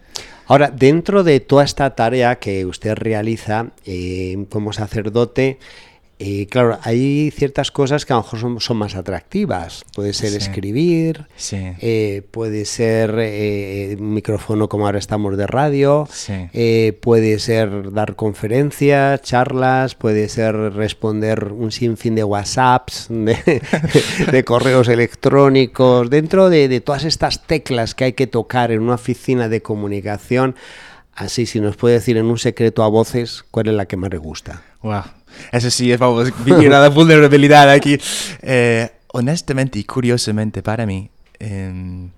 Ahora, 0.47 0.71
dentro 0.71 1.23
de 1.23 1.39
toda 1.39 1.63
esta 1.63 1.95
tarea 1.95 2.39
que 2.39 2.65
usted 2.65 2.95
realiza 2.95 3.67
eh, 3.85 4.47
como 4.49 4.73
sacerdote, 4.73 5.59
y 6.23 6.45
claro, 6.45 6.77
hay 6.83 7.31
ciertas 7.31 7.71
cosas 7.71 8.05
que 8.05 8.13
a 8.13 8.17
lo 8.17 8.21
mejor 8.21 8.61
son, 8.61 8.77
más 8.77 8.95
atractivas. 8.95 9.83
Puede 9.95 10.13
ser 10.13 10.33
escribir, 10.35 11.25
eh, 11.51 12.21
puede 12.29 12.65
ser 12.65 13.15
eh, 13.17 13.97
un 13.99 14.13
micrófono 14.13 14.69
como 14.69 14.85
ahora 14.85 14.99
estamos 14.99 15.35
de 15.35 15.47
radio, 15.47 16.07
eh, 16.29 16.97
puede 17.01 17.39
ser 17.39 17.91
dar 17.91 18.15
conferencias, 18.15 19.21
charlas, 19.23 19.95
puede 19.95 20.29
ser 20.29 20.55
responder 20.55 21.51
un 21.51 21.71
sinfín 21.71 22.13
de 22.13 22.23
WhatsApps, 22.23 23.07
de, 23.09 24.43
correos 24.45 24.89
electrónicos. 24.89 26.09
Dentro 26.09 26.49
de, 26.49 26.67
de 26.67 26.81
todas 26.81 27.03
estas 27.03 27.47
teclas 27.47 27.95
que 27.95 28.03
hay 28.03 28.13
que 28.13 28.27
tocar 28.27 28.71
en 28.71 28.81
una 28.81 28.95
oficina 28.95 29.49
de 29.49 29.61
comunicación, 29.63 30.55
así 31.15 31.47
si 31.47 31.59
nos 31.59 31.77
puede 31.77 31.95
decir 31.95 32.17
en 32.17 32.27
un 32.27 32.37
secreto 32.37 32.83
a 32.83 32.87
voces, 32.89 33.43
¿cuál 33.49 33.69
es 33.69 33.73
la 33.73 33.87
que 33.87 33.97
más 33.97 34.11
le 34.11 34.17
gusta? 34.17 34.61
Wow. 34.83 35.03
Eso 35.51 35.69
sí, 35.69 35.91
es, 35.91 35.99
vamos, 35.99 36.31
la 36.45 36.89
vulnerabilidad 36.89 37.69
aquí. 37.69 37.97
Eh, 38.41 38.89
honestamente 39.13 39.79
y 39.79 39.83
curiosamente 39.83 40.61
para 40.63 40.85
mí, 40.85 41.09
em, 41.39 42.09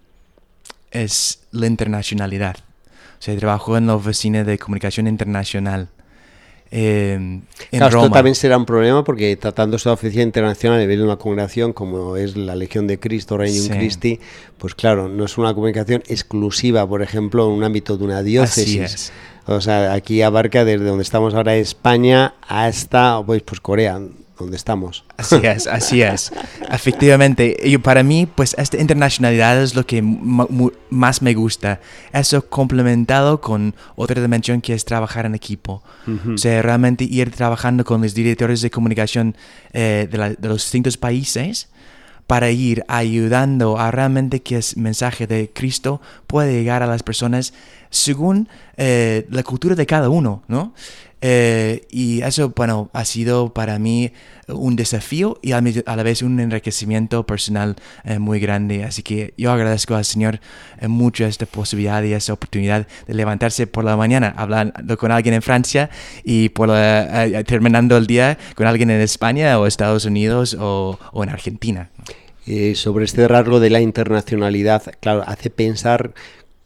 es 0.91 1.39
la 1.51 1.67
internacionalidad. 1.67 2.57
O 2.57 3.25
sea, 3.25 3.35
trabajo 3.37 3.77
en 3.77 3.87
la 3.87 3.95
oficina 3.95 4.43
de 4.43 4.57
comunicación 4.57 5.07
internacional. 5.07 5.89
Eh, 6.75 7.13
en 7.13 7.43
claro, 7.69 8.01
esto 8.01 8.11
también 8.11 8.35
será 8.35 8.57
un 8.57 8.65
problema 8.65 9.03
porque 9.03 9.35
tratándose 9.37 9.89
de 9.89 9.93
oficina 9.93 10.23
internacional 10.23 10.79
a 10.79 10.81
nivel 10.81 10.99
de 10.99 11.05
una 11.05 11.17
congregación 11.17 11.71
como 11.71 12.17
es 12.17 12.35
la 12.35 12.55
Legión 12.55 12.87
de 12.87 12.99
Cristo, 12.99 13.37
Reino 13.37 13.63
Christi, 13.69 14.19
pues 14.57 14.73
claro, 14.73 15.07
no 15.07 15.25
es 15.25 15.37
una 15.37 15.53
comunicación 15.53 16.01
exclusiva, 16.07 16.87
por 16.87 17.03
ejemplo, 17.03 17.45
en 17.45 17.53
un 17.53 17.63
ámbito 17.63 17.95
de 17.95 18.03
una 18.03 18.23
diócesis. 18.23 19.11
O 19.45 19.59
sea, 19.61 19.93
aquí 19.93 20.21
abarca 20.21 20.63
desde 20.63 20.85
donde 20.85 21.03
estamos 21.03 21.33
ahora 21.33 21.55
España 21.55 22.33
hasta 22.47 23.21
pues, 23.25 23.41
pues 23.41 23.59
Corea, 23.59 23.99
donde 24.39 24.55
estamos. 24.55 25.03
Así 25.17 25.39
es, 25.43 25.67
así 25.67 26.01
es. 26.01 26.31
Efectivamente, 26.71 27.57
y 27.63 27.77
para 27.77 28.03
mí, 28.03 28.25
pues 28.25 28.55
esta 28.57 28.77
internacionalidad 28.79 29.61
es 29.61 29.75
lo 29.75 29.85
que 29.85 30.01
más 30.01 31.21
me 31.21 31.33
gusta. 31.33 31.81
Eso 32.13 32.47
complementado 32.49 33.41
con 33.41 33.75
otra 33.95 34.21
dimensión 34.21 34.61
que 34.61 34.73
es 34.73 34.85
trabajar 34.85 35.25
en 35.25 35.35
equipo. 35.35 35.83
O 36.33 36.37
sea, 36.37 36.61
realmente 36.61 37.03
ir 37.03 37.31
trabajando 37.31 37.83
con 37.83 38.01
los 38.01 38.13
directores 38.13 38.61
de 38.61 38.71
comunicación 38.71 39.35
eh, 39.73 40.07
de, 40.09 40.35
de 40.37 40.47
los 40.47 40.63
distintos 40.63 40.97
países 40.97 41.69
para 42.27 42.51
ir 42.51 42.83
ayudando 42.87 43.77
a 43.77 43.91
realmente 43.91 44.41
que 44.41 44.55
el 44.55 44.63
mensaje 44.77 45.27
de 45.27 45.51
Cristo 45.53 46.01
pueda 46.27 46.49
llegar 46.49 46.83
a 46.83 46.87
las 46.87 47.03
personas 47.03 47.53
según 47.89 48.49
eh, 48.77 49.27
la 49.29 49.43
cultura 49.43 49.75
de 49.75 49.85
cada 49.85 50.09
uno, 50.09 50.43
¿no? 50.47 50.73
Eh, 51.25 51.85
y 51.89 52.21
eso, 52.21 52.51
bueno, 52.53 52.89
ha 52.91 53.05
sido 53.05 53.53
para 53.53 53.79
mí 53.79 54.11
un 54.49 54.75
desafío 54.75 55.39
y 55.41 55.53
a 55.53 55.61
la 55.61 56.03
vez 56.03 56.21
un 56.21 56.37
enriquecimiento 56.41 57.25
personal 57.25 57.77
eh, 58.03 58.19
muy 58.19 58.41
grande. 58.41 58.83
Así 58.83 59.03
que 59.03 59.33
yo 59.37 59.53
agradezco 59.53 59.95
al 59.95 60.03
Señor 60.03 60.41
eh, 60.81 60.89
mucho 60.89 61.23
esta 61.23 61.45
posibilidad 61.45 62.03
y 62.03 62.11
esta 62.11 62.33
oportunidad 62.33 62.87
de 63.07 63.13
levantarse 63.13 63.67
por 63.67 63.85
la 63.85 63.95
mañana 63.95 64.33
hablando 64.35 64.97
con 64.97 65.13
alguien 65.13 65.33
en 65.35 65.41
Francia 65.41 65.89
y 66.25 66.49
por 66.49 66.69
terminando 67.45 67.95
el 67.95 68.05
día 68.05 68.37
con 68.55 68.67
alguien 68.67 68.89
en 68.89 68.99
España 68.99 69.57
o 69.57 69.65
Estados 69.65 70.03
Unidos 70.03 70.57
o, 70.59 70.99
o 71.13 71.23
en 71.23 71.29
Argentina. 71.29 71.89
sobre 72.75 73.05
este 73.05 73.29
rasgo 73.29 73.61
de 73.61 73.69
la 73.69 73.79
internacionalidad, 73.79 74.83
claro, 74.99 75.23
hace 75.25 75.49
pensar 75.49 76.13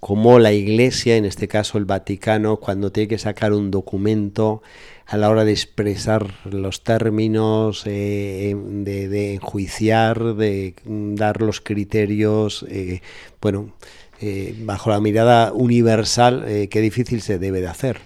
cómo 0.07 0.39
la 0.39 0.53
Iglesia, 0.53 1.17
en 1.17 1.25
este 1.25 1.49
caso 1.49 1.77
el 1.77 1.83
Vaticano, 1.83 2.61
cuando 2.61 2.93
tiene 2.93 3.09
que 3.09 3.17
sacar 3.17 3.51
un 3.51 3.71
documento 3.71 4.61
a 5.05 5.17
la 5.17 5.29
hora 5.29 5.43
de 5.43 5.51
expresar 5.51 6.33
los 6.45 6.85
términos, 6.85 7.83
eh, 7.85 8.55
de, 8.55 9.33
enjuiciar, 9.33 10.35
de 10.35 10.75
dar 10.85 11.41
los 11.41 11.59
criterios, 11.59 12.65
eh, 12.69 13.01
bueno, 13.41 13.73
eh, 14.21 14.55
bajo 14.61 14.91
la 14.91 15.01
mirada 15.01 15.51
universal, 15.51 16.45
qué 16.69 16.79
difícil 16.79 17.21
se 17.21 17.37
debe 17.37 17.59
de 17.59 17.67
hacer 17.67 17.99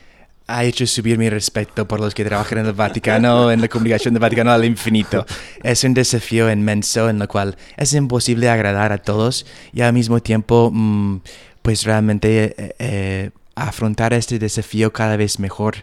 ha 0.47 0.65
hecho 0.65 0.85
subir 0.85 1.17
mi 1.17 1.29
respeto 1.29 1.87
por 1.87 2.01
los 2.01 2.13
que 2.13 2.25
trabajan 2.25 2.57
en 2.57 2.65
el 2.65 2.73
Vaticano, 2.73 3.51
en 3.51 3.61
la 3.61 3.69
comunicación 3.69 4.13
del 4.13 4.19
Vaticano 4.19 4.51
al 4.51 4.65
infinito. 4.65 5.25
Es 5.63 5.85
un 5.85 5.93
desafío 5.93 6.51
inmenso 6.51 7.09
en 7.09 7.21
el 7.21 7.27
cual 7.29 7.55
es 7.77 7.93
imposible 7.93 8.49
agradar 8.49 8.91
a 8.91 8.97
todos 8.97 9.45
y 9.71 9.79
al 9.79 9.93
mismo 9.93 10.19
tiempo 10.19 10.69
mm, 10.73 11.21
pues 11.61 11.83
realmente 11.83 12.55
eh, 12.57 12.75
eh, 12.79 13.29
afrontar 13.55 14.13
este 14.13 14.39
desafío 14.39 14.91
cada 14.91 15.17
vez 15.17 15.39
mejor, 15.39 15.75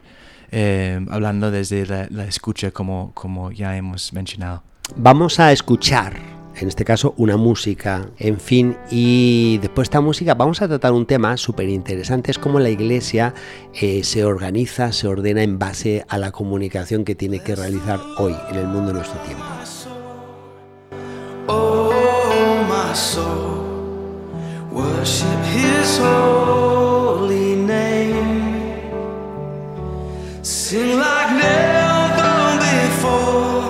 eh, 0.50 1.04
hablando 1.10 1.50
desde 1.50 1.86
la, 1.86 2.24
escucha 2.24 2.70
como, 2.70 3.12
como 3.14 3.52
ya 3.52 3.76
hemos 3.76 4.12
mencionado. 4.12 4.62
Vamos 4.96 5.38
a 5.38 5.52
escuchar 5.52 6.38
en 6.56 6.66
este 6.66 6.84
caso 6.84 7.14
una 7.18 7.36
música, 7.36 8.08
en 8.18 8.40
fin, 8.40 8.76
y 8.90 9.58
después 9.58 9.86
de 9.86 9.90
esta 9.90 10.00
música 10.00 10.34
vamos 10.34 10.60
a 10.60 10.66
tratar 10.66 10.92
un 10.92 11.06
tema 11.06 11.36
súper 11.36 11.68
interesante, 11.68 12.32
es 12.32 12.38
cómo 12.38 12.58
la 12.58 12.68
iglesia 12.68 13.32
se 13.72 14.24
organiza, 14.24 14.90
se 14.90 15.06
ordena 15.06 15.44
en 15.44 15.60
base 15.60 16.04
a 16.08 16.18
la 16.18 16.32
comunicación 16.32 17.04
que 17.04 17.14
tiene 17.14 17.38
que 17.38 17.54
realizar 17.54 18.00
hoy 18.16 18.34
en 18.50 18.56
el 18.56 18.66
mundo 18.66 18.88
de 18.88 18.94
nuestro 18.94 19.20
tiempo. 19.20 19.44
Oh, 21.46 21.92
worship 24.78 25.42
his 25.58 25.98
holy 25.98 27.56
name. 27.56 28.62
Sing 30.42 30.98
like 31.04 31.30
never 31.46 32.36
before. 32.68 33.64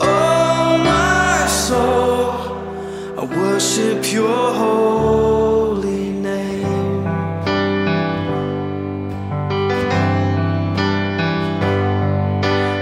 Oh, 0.00 0.78
my 0.92 1.46
soul, 1.46 2.30
I 3.20 3.24
worship 3.40 4.00
your 4.10 4.44
holy 4.64 6.04
name. 6.28 7.04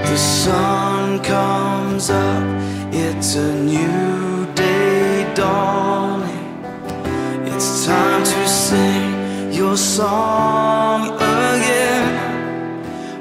The 0.08 0.16
sun 0.16 1.20
comes 1.24 2.08
up, 2.10 2.46
it's 2.92 3.34
a 3.34 3.52
new 3.72 4.35
your 9.76 9.84
song 9.84 11.10
again. 11.16 12.06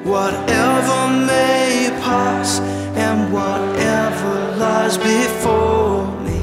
Whatever 0.05 0.99
may 1.27 1.89
pass 2.01 2.59
and 2.95 3.33
whatever 3.33 4.55
lies 4.57 4.97
before 4.97 6.07
me. 6.25 6.41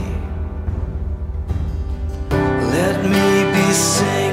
Let 2.76 2.96
me 3.14 3.28
be 3.54 3.72
singing 3.72 4.31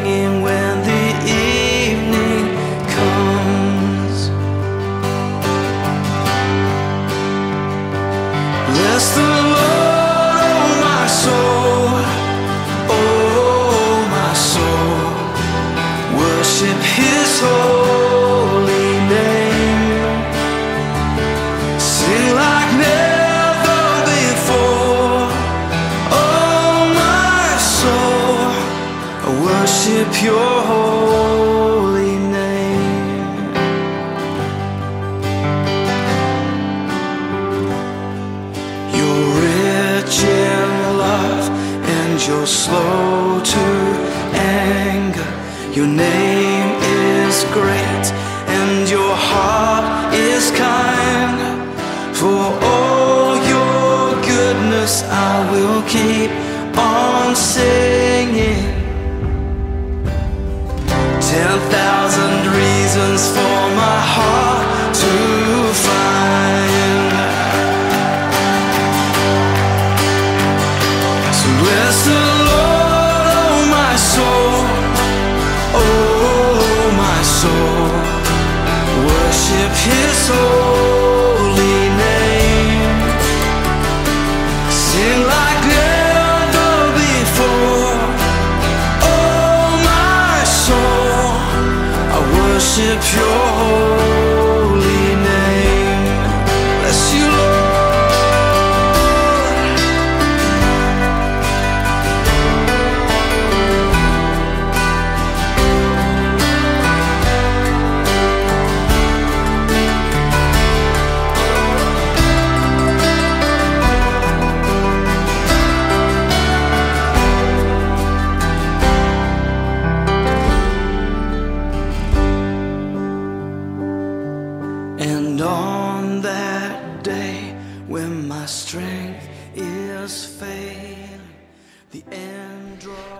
kiss. 79.83 80.29
Oh. 80.31 80.58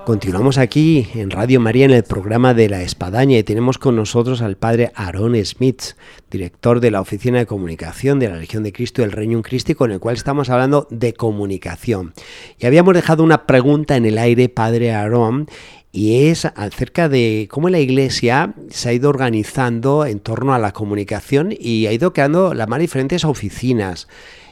Continuamos 0.06 0.58
aquí 0.58 1.08
en 1.14 1.30
Radio 1.30 1.62
María 1.62 1.86
en 1.86 1.92
el 1.92 2.04
programa 2.04 2.54
de 2.54 2.68
la 2.68 2.82
Espadaña 2.82 3.38
y 3.38 3.44
tenemos 3.44 3.78
con 3.78 3.96
nosotros 3.96 4.42
al 4.42 4.58
padre 4.58 4.92
Aaron 4.96 5.36
Smith, 5.46 5.96
director 6.30 6.82
de 6.82 6.92
la 6.92 7.00
Oficina 7.00 7.38
de 7.38 7.46
Comunicación 7.46 8.20
de 8.20 8.28
la 8.28 8.36
Legión 8.36 8.64
de 8.64 8.74
Cristo 8.74 9.02
del 9.02 9.14
Reino 9.14 9.42
Cristo, 9.42 9.76
con 9.76 9.92
el 9.92 10.00
cual 10.00 10.16
estamos 10.16 10.50
hablando 10.50 10.86
de 10.90 11.14
comunicación. 11.14 12.14
Y 12.60 12.66
habíamos 12.66 12.94
dejado 12.94 13.24
una 13.24 13.46
pregunta 13.46 13.96
en 13.96 14.06
el 14.06 14.18
aire, 14.18 14.50
padre 14.50 14.94
Aaron, 14.94 15.48
y 15.92 16.28
es 16.28 16.46
acerca 16.46 17.10
de 17.10 17.48
cómo 17.50 17.70
la 17.70 17.80
Iglesia 17.80 18.54
se 18.70 18.90
ha 18.90 18.94
ido 18.94 19.10
organizando 19.10 20.06
en 20.06 20.20
torno 20.20 20.54
a 20.54 20.60
la 20.60 20.72
comunicación 20.72 21.54
y 21.58 21.88
ha 21.88 21.92
ido 21.92 22.14
creando 22.14 22.54
las 22.54 22.68
más 22.68 22.80
diferentes 22.80 23.26
oficinas, 23.26 24.08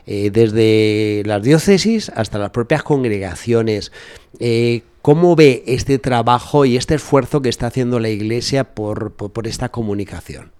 eh, 0.07 0.31
desde 0.31 1.23
las 1.25 1.43
diócesis 1.43 2.09
hasta 2.15 2.39
las 2.39 2.49
propias 2.49 2.81
congregaciones. 2.81 3.91
Eh, 4.39 4.81
¿Cómo 5.01 5.35
ve 5.35 5.63
este 5.67 5.99
trabajo 5.99 6.65
y 6.65 6.75
este 6.75 6.95
esfuerzo 6.95 7.41
que 7.41 7.49
está 7.49 7.67
haciendo 7.67 7.99
la 7.99 8.09
Iglesia 8.09 8.63
por, 8.63 9.13
por, 9.13 9.47
esta 9.47 9.69
comunicación? 9.69 10.51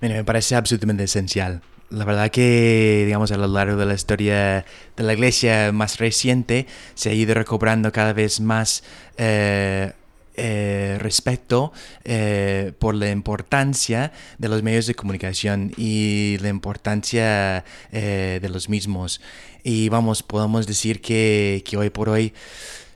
me 0.00 0.24
parece 0.24 0.56
absolutamente 0.56 1.04
esencial. 1.04 1.62
La 1.90 2.04
verdad 2.04 2.30
que, 2.30 3.04
digamos, 3.06 3.32
a 3.32 3.36
lo 3.36 3.46
largo 3.46 3.76
de 3.76 3.86
la 3.86 3.94
historia 3.94 4.64
de 4.96 5.02
la 5.02 5.12
iglesia 5.12 5.72
más 5.72 5.98
reciente 5.98 6.66
se 6.94 7.10
ha 7.10 7.12
ido 7.12 7.34
recobrando 7.34 7.92
cada 7.92 8.12
vez 8.14 8.40
más 8.40 8.82
eh, 9.18 9.92
eh, 10.36 10.98
respeto 11.00 11.72
eh, 12.04 12.72
por 12.78 12.94
la 12.94 13.10
importancia 13.10 14.12
de 14.38 14.48
los 14.48 14.62
medios 14.62 14.86
de 14.86 14.94
comunicación 14.94 15.72
y 15.76 16.38
la 16.40 16.48
importancia 16.48 17.64
de 17.90 18.48
los 18.48 18.68
mismos. 18.68 19.20
Y 19.62 19.88
vamos, 19.88 20.22
podemos 20.22 20.66
decir 20.66 21.00
que, 21.00 21.62
que 21.66 21.76
hoy 21.76 21.90
por 21.90 22.08
hoy 22.08 22.32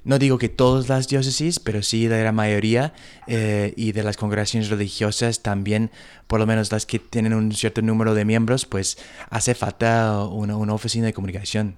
no 0.07 0.21
digo 0.21 0.39
que 0.39 0.49
todas 0.49 0.89
las 0.89 1.09
diócesis, 1.09 1.59
pero 1.59 1.83
sí 1.83 2.07
de 2.07 2.23
la 2.23 2.31
mayoría 2.31 2.95
eh, 3.27 3.75
y 3.77 3.91
de 3.91 4.05
las 4.05 4.17
congregaciones 4.17 4.71
religiosas 4.71 5.43
también, 5.43 5.91
por 6.29 6.39
lo 6.39 6.47
menos 6.47 6.71
las 6.71 6.87
que 6.87 7.01
tienen 7.01 7.35
un 7.35 7.51
cierto 7.51 7.83
número 7.83 8.15
de 8.15 8.25
miembros, 8.25 8.67
pues 8.67 8.99
hace 9.31 9.57
falta 9.57 10.25
una, 10.27 10.73
oficina 10.73 11.07
de 11.07 11.13
comunicación. 11.13 11.75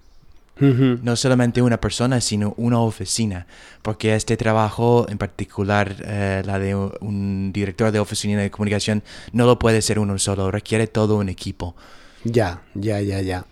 No 0.61 1.17
solamente 1.17 1.62
una 1.62 1.81
persona, 1.81 2.21
sino 2.21 2.55
una 2.57 2.81
oficina, 2.81 3.47
porque 3.83 4.15
este 4.15 4.37
trabajo, 4.37 5.07
en 5.09 5.19
particular 5.19 5.97
eh, 6.05 6.43
la 6.45 6.59
de 6.59 6.75
un 6.75 7.53
director 7.53 7.93
de 7.93 8.00
oficina 8.00 8.43
de 8.43 8.50
comunicación, 8.50 9.03
no 9.33 9.47
lo 9.47 9.59
puede 9.59 9.83
ser 9.83 9.99
uno 9.99 10.19
solo, 10.19 10.50
requiere 10.50 10.87
todo 10.87 11.17
un 11.17 11.29
equipo. 11.29 11.77
Ya, 12.25 12.62
ya, 12.75 13.00
ya, 13.00 13.21
ya. 13.21 13.45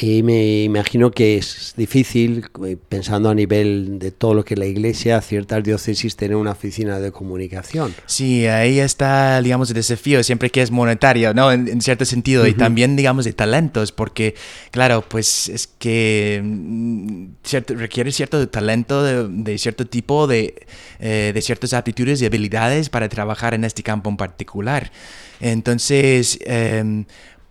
Y 0.00 0.22
me 0.22 0.62
imagino 0.62 1.10
que 1.10 1.38
es 1.38 1.74
difícil, 1.76 2.46
eh, 2.64 2.76
pensando 2.88 3.30
a 3.30 3.34
nivel 3.34 3.98
de 3.98 4.12
todo 4.12 4.34
lo 4.34 4.44
que 4.44 4.56
la 4.56 4.66
iglesia, 4.66 5.20
ciertas 5.20 5.64
diócesis 5.64 6.14
tener 6.14 6.36
una 6.36 6.52
oficina 6.52 7.00
de 7.00 7.10
comunicación. 7.10 7.94
Sí, 8.06 8.46
ahí 8.46 8.78
está, 8.78 9.42
digamos, 9.42 9.70
el 9.70 9.74
desafío, 9.74 10.22
siempre 10.22 10.50
que 10.50 10.62
es 10.62 10.70
monetario, 10.70 11.34
¿no? 11.34 11.50
En, 11.50 11.80
cierto 11.80 12.04
sentido, 12.04 12.46
y 12.46 12.54
también, 12.54 12.96
digamos, 12.96 13.24
de 13.24 13.32
talentos, 13.32 13.92
porque, 13.92 14.34
claro, 14.70 15.04
pues 15.08 15.48
es 15.48 15.66
que 15.66 16.40
mm, 16.44 17.26
cierto, 17.42 17.74
requiere 17.74 18.12
cierto 18.12 18.48
talento 18.48 19.02
de, 19.02 19.58
cierto 19.58 19.86
tipo, 19.86 20.26
de, 20.26 20.66
eh, 21.00 21.32
de 21.34 21.42
ciertas 21.42 21.72
aptitudes 21.72 22.22
y 22.22 22.26
habilidades 22.26 22.88
para 22.88 23.08
trabajar 23.08 23.54
en 23.54 23.64
este 23.64 23.82
campo 23.82 24.10
en 24.10 24.16
particular. 24.16 24.92
Entonces, 25.40 26.38
eh, 26.42 27.04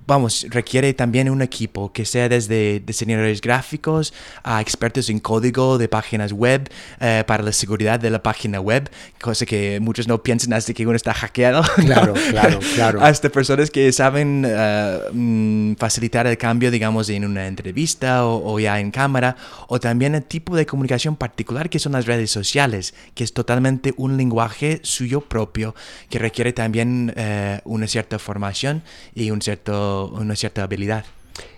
vamos, 0.08 0.48
requiere 0.50 0.94
también 0.94 1.30
un 1.30 1.42
equipo 1.42 1.92
que 1.92 2.06
sea 2.06 2.30
desde 2.30 2.80
diseñadores 2.80 3.42
gráficos 3.42 4.14
a 4.42 4.62
expertos 4.62 5.10
en 5.10 5.20
código 5.20 5.78
de 5.78 5.90
páginas 5.90 6.32
web 6.32 6.70
eh, 7.02 7.24
para 7.28 7.44
la 7.44 7.52
seguridad 7.52 8.00
de 8.00 8.10
la 8.10 8.24
página 8.24 8.62
web, 8.62 8.90
cosa 9.22 9.46
que 9.46 9.80
muchos 9.82 10.08
no 10.08 10.24
piensan 10.24 10.54
hasta 10.54 10.74
que 10.74 10.88
uno 10.88 10.96
está 10.96 11.14
hackeado. 11.14 11.62
Claro, 11.76 12.14
claro, 12.32 12.60
claro. 12.76 13.02
Hasta 13.04 13.30
personas 13.30 13.70
que 13.70 13.92
saben 13.92 14.42
mm, 14.42 15.76
facilitar 15.76 16.26
el 16.28 16.38
cambio, 16.38 16.72
digamos, 16.72 17.10
en 17.10 17.26
una 17.26 17.48
entrevista 17.48 18.26
o, 18.26 18.60
ya 18.60 18.80
en 18.80 18.92
cámara, 18.92 19.36
o 19.68 19.80
también 19.80 20.16
el 20.16 20.24
tipo 20.24 20.56
de 20.56 20.66
comunicación 20.66 21.16
particular 21.16 21.70
que 21.70 21.80
son 21.80 21.92
las 21.92 22.06
redes 22.06 22.32
sociales, 22.32 22.94
que 23.14 23.24
es 23.24 23.34
totalmente 23.34 23.94
un 23.98 24.16
lenguaje 24.18 24.80
suyo 24.84 25.22
propio, 25.22 25.76
que 26.10 26.20
requiere 26.20 26.54
también 26.54 27.14
eh, 27.16 27.60
una 27.66 27.88
cierta 27.88 28.20
formación 28.20 28.84
y 29.14 29.32
un 29.32 29.42
cierto 29.42 29.97
una 30.06 30.36
cierta 30.36 30.64
habilidad. 30.64 31.06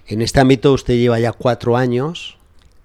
En 0.07 0.21
este 0.21 0.39
ámbito 0.39 0.73
usted 0.73 0.95
lleva 0.95 1.19
ya 1.19 1.31
cuatro 1.31 1.77
años. 1.77 2.37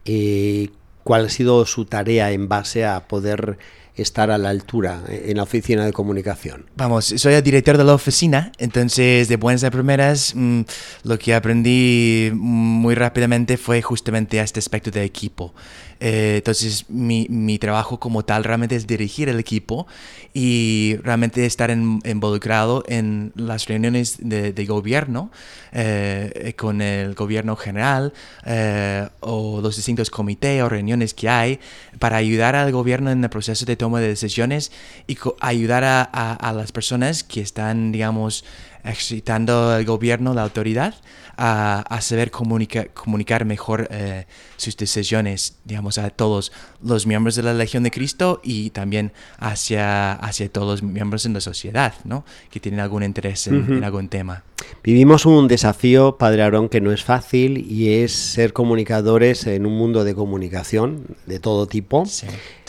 Eh, 0.04 0.68
¿Cuál 1.02 1.26
ha 1.26 1.28
sido 1.28 1.64
su 1.66 1.84
tarea 1.84 2.32
en 2.32 2.48
base 2.48 2.84
a 2.84 3.06
poder 3.08 3.58
estar 3.96 4.30
a 4.30 4.38
la 4.38 4.50
altura 4.50 5.02
en 5.08 5.36
la 5.36 5.42
oficina 5.42 5.84
de 5.84 5.92
comunicación? 5.92 6.66
Vamos, 6.76 7.06
soy 7.16 7.34
el 7.34 7.42
director 7.42 7.78
de 7.78 7.84
la 7.84 7.94
oficina, 7.94 8.52
entonces 8.58 9.28
de 9.28 9.36
buenas 9.36 9.64
a 9.64 9.70
primeras 9.70 10.34
mm, 10.34 10.62
lo 11.04 11.18
que 11.18 11.34
aprendí 11.34 12.30
muy 12.34 12.94
rápidamente 12.94 13.56
fue 13.56 13.82
justamente 13.82 14.40
este 14.40 14.58
aspecto 14.58 14.90
de 14.90 15.04
equipo. 15.04 15.54
Eh, 16.00 16.36
entonces 16.38 16.86
mi, 16.88 17.26
mi, 17.30 17.58
trabajo 17.58 18.00
como 18.00 18.24
tal 18.24 18.44
realmente 18.44 18.76
es 18.76 18.86
dirigir 18.86 19.28
el 19.28 19.38
equipo 19.38 19.86
y 20.32 20.96
realmente 21.02 21.46
estar 21.46 21.70
involucrado 21.70 22.84
en 22.88 23.32
las 23.36 23.66
reuniones 23.68 24.18
de, 24.20 24.66
gobierno 24.66 25.30
eh, 25.72 26.54
con 26.56 26.80
el 26.80 27.14
gobierno 27.14 27.54
general 27.56 28.12
eh, 28.44 29.08
o 29.20 29.60
los 29.60 29.76
distintos 29.76 30.10
comités 30.10 30.62
o 30.62 30.68
reuniones 30.68 31.14
que 31.14 31.28
hay 31.28 31.60
para 31.98 32.16
ayudar 32.16 32.56
al 32.56 32.72
gobierno 32.72 33.10
en 33.10 33.22
el 33.22 33.30
proceso 33.30 33.64
de 33.64 33.76
toma 33.76 34.00
de 34.00 34.08
decisiones 34.08 34.72
y 35.06 35.16
ayudar 35.40 35.84
a, 35.84 36.02
a 36.02 36.52
las 36.52 36.72
personas 36.72 37.22
que 37.22 37.40
están, 37.40 37.92
digamos, 37.92 38.44
excitando 38.84 39.76
el 39.76 39.84
gobierno, 39.84 40.34
la 40.34 40.42
autoridad, 40.42 40.94
a, 41.36 41.98
saber 42.00 42.30
comunicar 42.30 43.44
mejor 43.44 43.88
eh, 43.90 44.26
sus 44.56 44.76
decisiones, 44.76 45.56
digamos, 45.64 45.98
a 45.98 46.10
todos 46.10 46.52
los 46.82 47.06
miembros 47.06 47.34
de 47.36 47.42
la 47.42 47.54
Legión 47.54 47.82
de 47.82 47.90
Cristo 47.90 48.40
y 48.42 48.70
también 48.70 49.12
hacia, 49.38 50.12
hacia 50.12 50.48
todos 50.48 50.82
los 50.82 50.82
miembros 50.82 51.26
en 51.26 51.32
la 51.34 51.40
sociedad, 51.40 51.94
¿no? 52.04 52.24
Que 52.50 52.60
tienen 52.60 52.80
algún 52.80 53.02
interés 53.02 53.46
en, 53.46 53.82
algún 53.84 54.08
tema. 54.08 54.44
Vivimos 54.82 55.26
un 55.26 55.48
desafío, 55.48 56.16
Padre 56.16 56.42
Aarón, 56.42 56.68
que 56.68 56.80
no 56.80 56.92
es 56.92 57.04
fácil 57.04 57.70
y 57.70 57.94
es 57.94 58.12
ser 58.12 58.52
comunicadores 58.52 59.46
en 59.46 59.66
un 59.66 59.76
mundo 59.76 60.04
de 60.04 60.14
comunicación 60.14 61.16
de 61.26 61.38
todo 61.38 61.66
tipo, 61.66 62.04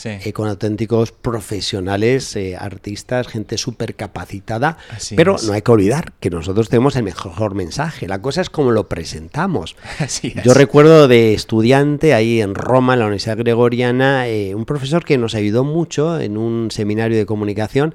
eh, 0.04 0.32
con 0.32 0.48
auténticos 0.48 1.12
profesionales, 1.12 2.36
eh, 2.36 2.56
artistas, 2.56 3.28
gente 3.28 3.58
súper 3.58 3.94
capacitada, 3.94 4.78
pero 5.14 5.36
no 5.46 5.52
hay 5.52 5.62
que 5.62 5.70
olvidar 5.70 6.12
que 6.20 6.30
nosotros 6.30 6.68
tenemos 6.68 6.96
el 6.96 7.04
mejor 7.04 7.54
mensaje. 7.54 8.08
La 8.08 8.20
cosa 8.20 8.40
es 8.40 8.50
cómo 8.56 8.70
lo 8.70 8.88
presentamos. 8.88 9.76
Yo 10.42 10.54
recuerdo 10.54 11.08
de 11.08 11.34
estudiante 11.34 12.14
ahí 12.14 12.40
en 12.40 12.54
Roma, 12.54 12.94
en 12.94 13.00
la 13.00 13.04
Universidad 13.04 13.36
Gregoriana, 13.36 14.28
eh, 14.28 14.54
un 14.54 14.64
profesor 14.64 15.04
que 15.04 15.18
nos 15.18 15.34
ayudó 15.34 15.62
mucho 15.62 16.18
en 16.18 16.38
un 16.38 16.70
seminario 16.70 17.18
de 17.18 17.26
comunicación, 17.26 17.94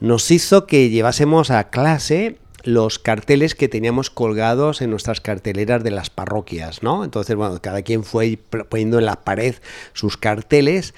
nos 0.00 0.32
hizo 0.32 0.66
que 0.66 0.90
llevásemos 0.90 1.52
a 1.52 1.70
clase 1.70 2.38
los 2.64 2.98
carteles 2.98 3.54
que 3.54 3.68
teníamos 3.68 4.10
colgados 4.10 4.82
en 4.82 4.90
nuestras 4.90 5.20
carteleras 5.20 5.84
de 5.84 5.92
las 5.92 6.10
parroquias, 6.10 6.82
¿no? 6.82 7.04
Entonces, 7.04 7.36
bueno, 7.36 7.60
cada 7.62 7.82
quien 7.82 8.02
fue 8.02 8.36
poniendo 8.68 8.98
en 8.98 9.06
la 9.06 9.14
pared 9.22 9.54
sus 9.92 10.16
carteles 10.16 10.92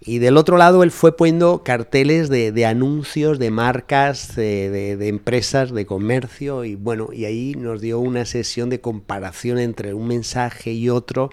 y 0.00 0.18
del 0.18 0.36
otro 0.36 0.56
lado 0.56 0.82
él 0.82 0.90
fue 0.90 1.16
poniendo 1.16 1.62
carteles 1.64 2.28
de, 2.28 2.66
anuncios, 2.66 3.38
de 3.38 3.50
marcas, 3.50 4.36
de, 4.36 4.96
de, 4.96 5.08
empresas, 5.08 5.72
de 5.72 5.86
comercio 5.86 6.64
y 6.64 6.76
bueno, 6.76 7.08
y 7.12 7.24
ahí 7.24 7.54
nos 7.56 7.80
dio 7.80 7.98
una 7.98 8.24
sesión 8.24 8.70
de 8.70 8.80
comparación 8.80 9.58
entre 9.58 9.94
un 9.94 10.06
mensaje 10.06 10.72
y 10.72 10.88
otro 10.88 11.30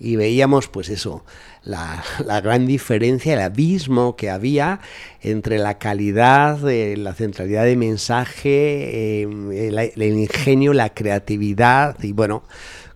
y 0.00 0.16
veíamos 0.16 0.66
pues 0.68 0.88
eso, 0.88 1.24
la, 1.62 2.02
gran 2.42 2.66
diferencia, 2.66 3.34
el 3.34 3.40
abismo 3.40 4.16
que 4.16 4.30
había 4.30 4.80
entre 5.20 5.58
la 5.58 5.78
calidad, 5.78 6.58
la 6.60 7.12
centralidad 7.12 7.64
de 7.64 7.76
mensaje, 7.76 9.22
eh, 9.22 9.92
el, 9.94 10.02
ingenio, 10.02 10.72
la 10.72 10.94
creatividad 10.94 12.02
y 12.02 12.12
bueno, 12.12 12.42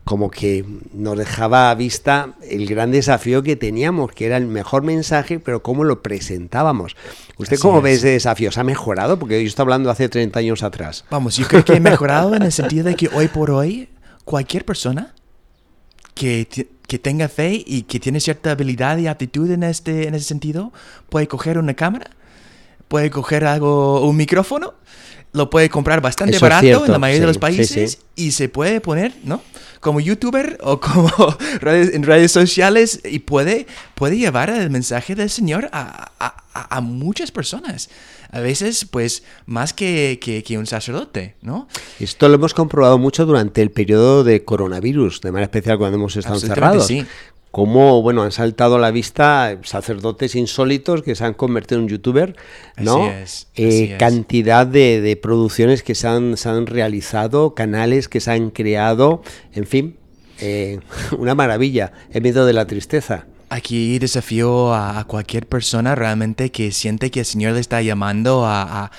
como 0.04 0.30
que 0.30 0.64
nos 0.92 1.16
dejaba 1.16 1.70
a 1.70 1.74
vista 1.74 2.34
el 2.42 2.66
gran 2.66 2.90
desafío 2.90 3.42
que 3.42 3.56
teníamos, 3.56 4.12
que 4.12 4.26
era 4.26 4.36
el 4.36 4.46
mejor 4.46 4.82
mensaje, 4.82 5.38
pero 5.38 5.62
cómo 5.62 5.84
lo 5.84 6.02
presentábamos. 6.02 6.96
¿Usted 7.38 7.58
cómo 7.58 7.80
ve 7.80 7.94
ese 7.94 8.08
desafío? 8.08 8.52
¿Se 8.52 8.60
ha 8.60 8.64
mejorado? 8.64 9.18
Porque 9.18 9.42
yo 9.42 9.48
estoy 9.48 9.62
hablando 9.62 9.90
hace 9.90 10.08
30 10.08 10.38
años 10.38 10.62
atrás. 10.62 11.04
Vamos, 11.10 11.36
yo 11.36 11.46
creo 11.48 11.64
que 11.64 11.74
he 11.74 11.80
mejorado 11.80 12.34
en 12.34 12.42
el 12.42 12.52
sentido 12.52 12.84
de 12.84 12.94
que 12.94 13.08
hoy 13.14 13.28
por 13.28 13.50
hoy 13.50 13.88
cualquier 14.24 14.64
persona 14.64 15.14
que 16.14 16.46
que 16.86 16.98
tenga 16.98 17.28
fe 17.28 17.62
y 17.66 17.82
que 17.82 17.98
tiene 18.00 18.20
cierta 18.20 18.50
habilidad 18.52 18.98
y 18.98 19.06
aptitud 19.06 19.50
en, 19.50 19.62
este, 19.62 20.06
en 20.06 20.14
ese 20.14 20.26
sentido, 20.26 20.72
puede 21.08 21.26
coger 21.28 21.58
una 21.58 21.74
cámara, 21.74 22.10
puede 22.88 23.10
coger 23.10 23.44
algo, 23.44 24.06
un 24.06 24.16
micrófono, 24.16 24.74
lo 25.34 25.50
puede 25.50 25.68
comprar 25.68 26.00
bastante 26.00 26.38
barato 26.38 26.86
en 26.86 26.92
la 26.92 26.98
mayoría 26.98 27.20
de 27.20 27.26
los 27.26 27.38
países 27.38 27.98
y 28.14 28.30
se 28.30 28.48
puede 28.48 28.80
poner, 28.80 29.12
¿no? 29.24 29.42
Como 29.80 30.00
youtuber 30.00 30.56
o 30.62 30.80
como 30.80 31.10
redes, 31.60 31.92
en 31.92 32.04
redes 32.04 32.32
sociales 32.32 33.00
y 33.04 33.18
puede, 33.18 33.66
puede 33.96 34.16
llevar 34.16 34.48
el 34.48 34.70
mensaje 34.70 35.14
del 35.14 35.28
Señor 35.28 35.68
a, 35.72 36.12
a, 36.18 36.76
a 36.76 36.80
muchas 36.80 37.32
personas 37.32 37.90
a 38.34 38.40
veces, 38.40 38.84
pues, 38.84 39.22
más 39.46 39.72
que, 39.72 40.18
que, 40.20 40.58
un 40.58 40.66
sacerdote, 40.66 41.36
¿no? 41.40 41.68
Esto 42.00 42.28
lo 42.28 42.34
hemos 42.34 42.52
comprobado 42.52 42.98
mucho 42.98 43.26
durante 43.26 43.62
el 43.62 43.70
periodo 43.70 44.24
de 44.24 44.44
coronavirus, 44.44 45.20
de 45.20 45.30
manera 45.30 45.44
especial 45.44 45.78
cuando 45.78 45.98
hemos 45.98 46.16
estado 46.16 46.34
encerrados. 46.34 46.90
Cómo, 47.54 48.02
bueno, 48.02 48.24
han 48.24 48.32
saltado 48.32 48.74
a 48.74 48.78
la 48.80 48.90
vista 48.90 49.60
sacerdotes 49.62 50.34
insólitos 50.34 51.02
que 51.02 51.14
se 51.14 51.24
han 51.24 51.34
convertido 51.34 51.80
en 51.80 51.86
youtuber, 51.86 52.34
¿no? 52.76 53.04
Así 53.04 53.14
es, 53.22 53.46
eh, 53.54 53.96
cantidad 53.96 54.66
de, 54.66 55.00
de, 55.00 55.14
producciones 55.14 55.84
que 55.84 55.94
se 55.94 56.08
han, 56.08 56.36
se 56.36 56.48
han 56.48 56.66
realizado, 56.66 57.54
canales 57.54 58.08
que 58.08 58.18
se 58.18 58.32
han 58.32 58.50
creado, 58.50 59.22
en 59.54 59.68
fin, 59.68 59.96
eh, 60.40 60.80
una 61.16 61.36
maravilla, 61.36 61.92
en 62.10 62.24
medio 62.24 62.44
de 62.44 62.54
la 62.54 62.66
tristeza. 62.66 63.26
Aquí 63.54 63.98
desafío 63.98 64.74
a, 64.74 65.04
cualquier 65.04 65.46
persona 65.46 65.94
realmente 65.94 66.50
que 66.50 66.72
siente 66.72 67.10
que 67.10 67.20
el 67.20 67.26
Señor 67.26 67.52
le 67.52 67.60
está 67.60 67.80
llamando 67.82 68.44
a, 68.46 68.90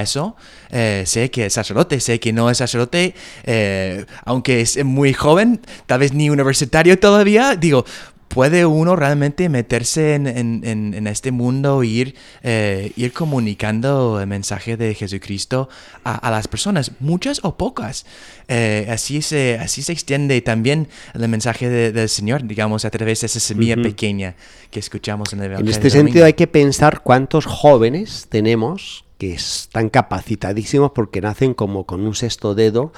eso. 0.00 0.36
Eh, 0.70 1.04
sé 1.06 1.30
que 1.30 1.46
es 1.46 1.54
sacerdote, 1.54 2.00
sé 2.00 2.20
que 2.20 2.32
no 2.32 2.50
es 2.50 2.58
sacerdote, 2.58 3.14
eh, 3.44 4.06
aunque 4.24 4.60
es 4.60 4.84
muy 4.84 5.12
joven, 5.12 5.60
tal 5.86 6.00
vez 6.00 6.12
ni 6.12 6.30
universitario 6.30 6.98
todavía. 6.98 7.56
Digo, 7.56 7.84
puede 8.28 8.66
uno 8.66 8.94
realmente 8.94 9.48
meterse 9.48 10.14
en, 10.14 11.06
este 11.06 11.32
mundo 11.32 11.82
e 11.82 11.86
ir, 11.86 12.14
eh, 12.42 12.92
ir 12.96 13.12
comunicando 13.12 14.20
el 14.20 14.26
mensaje 14.26 14.76
de 14.76 14.94
Jesucristo 14.94 15.68
a, 16.04 16.30
las 16.30 16.46
personas, 16.48 16.92
muchas 17.00 17.40
o 17.42 17.56
pocas. 17.56 18.06
Eh, 18.48 18.86
así, 18.90 19.22
se, 19.22 19.58
así 19.58 19.82
se 19.82 19.92
extiende 19.92 20.40
también 20.40 20.88
el 21.14 21.28
mensaje 21.28 21.68
del 21.68 22.08
Señor, 22.08 22.46
digamos, 22.46 22.84
a 22.84 22.90
través 22.90 23.20
de 23.22 23.26
esa 23.26 23.40
semilla 23.40 23.76
pequeña 23.76 24.34
que 24.70 24.80
escuchamos 24.80 25.32
en 25.32 25.40
el 25.40 25.46
Evangelio. 25.46 25.70
En 25.70 25.76
este 25.76 25.90
sentido 25.90 26.24
hay 26.24 26.34
que 26.34 26.46
pensar 26.46 27.00
cuántos 27.02 27.46
jóvenes 27.46 28.26
tenemos 28.28 29.04
que 29.18 29.32
están 29.32 29.88
capacitadísimos 29.88 30.92
porque 30.92 31.20
nacen 31.20 31.52
como 31.54 31.84
con 31.84 32.06
un 32.06 32.14
sexto 32.14 32.54
dedo 32.54 32.92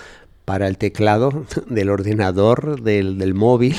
para 0.44 0.68
el 0.68 0.76
teclado 0.76 1.46
del 1.68 1.88
ordenador, 1.88 2.82
del, 2.82 3.18
del 3.18 3.34
móvil 3.34 3.76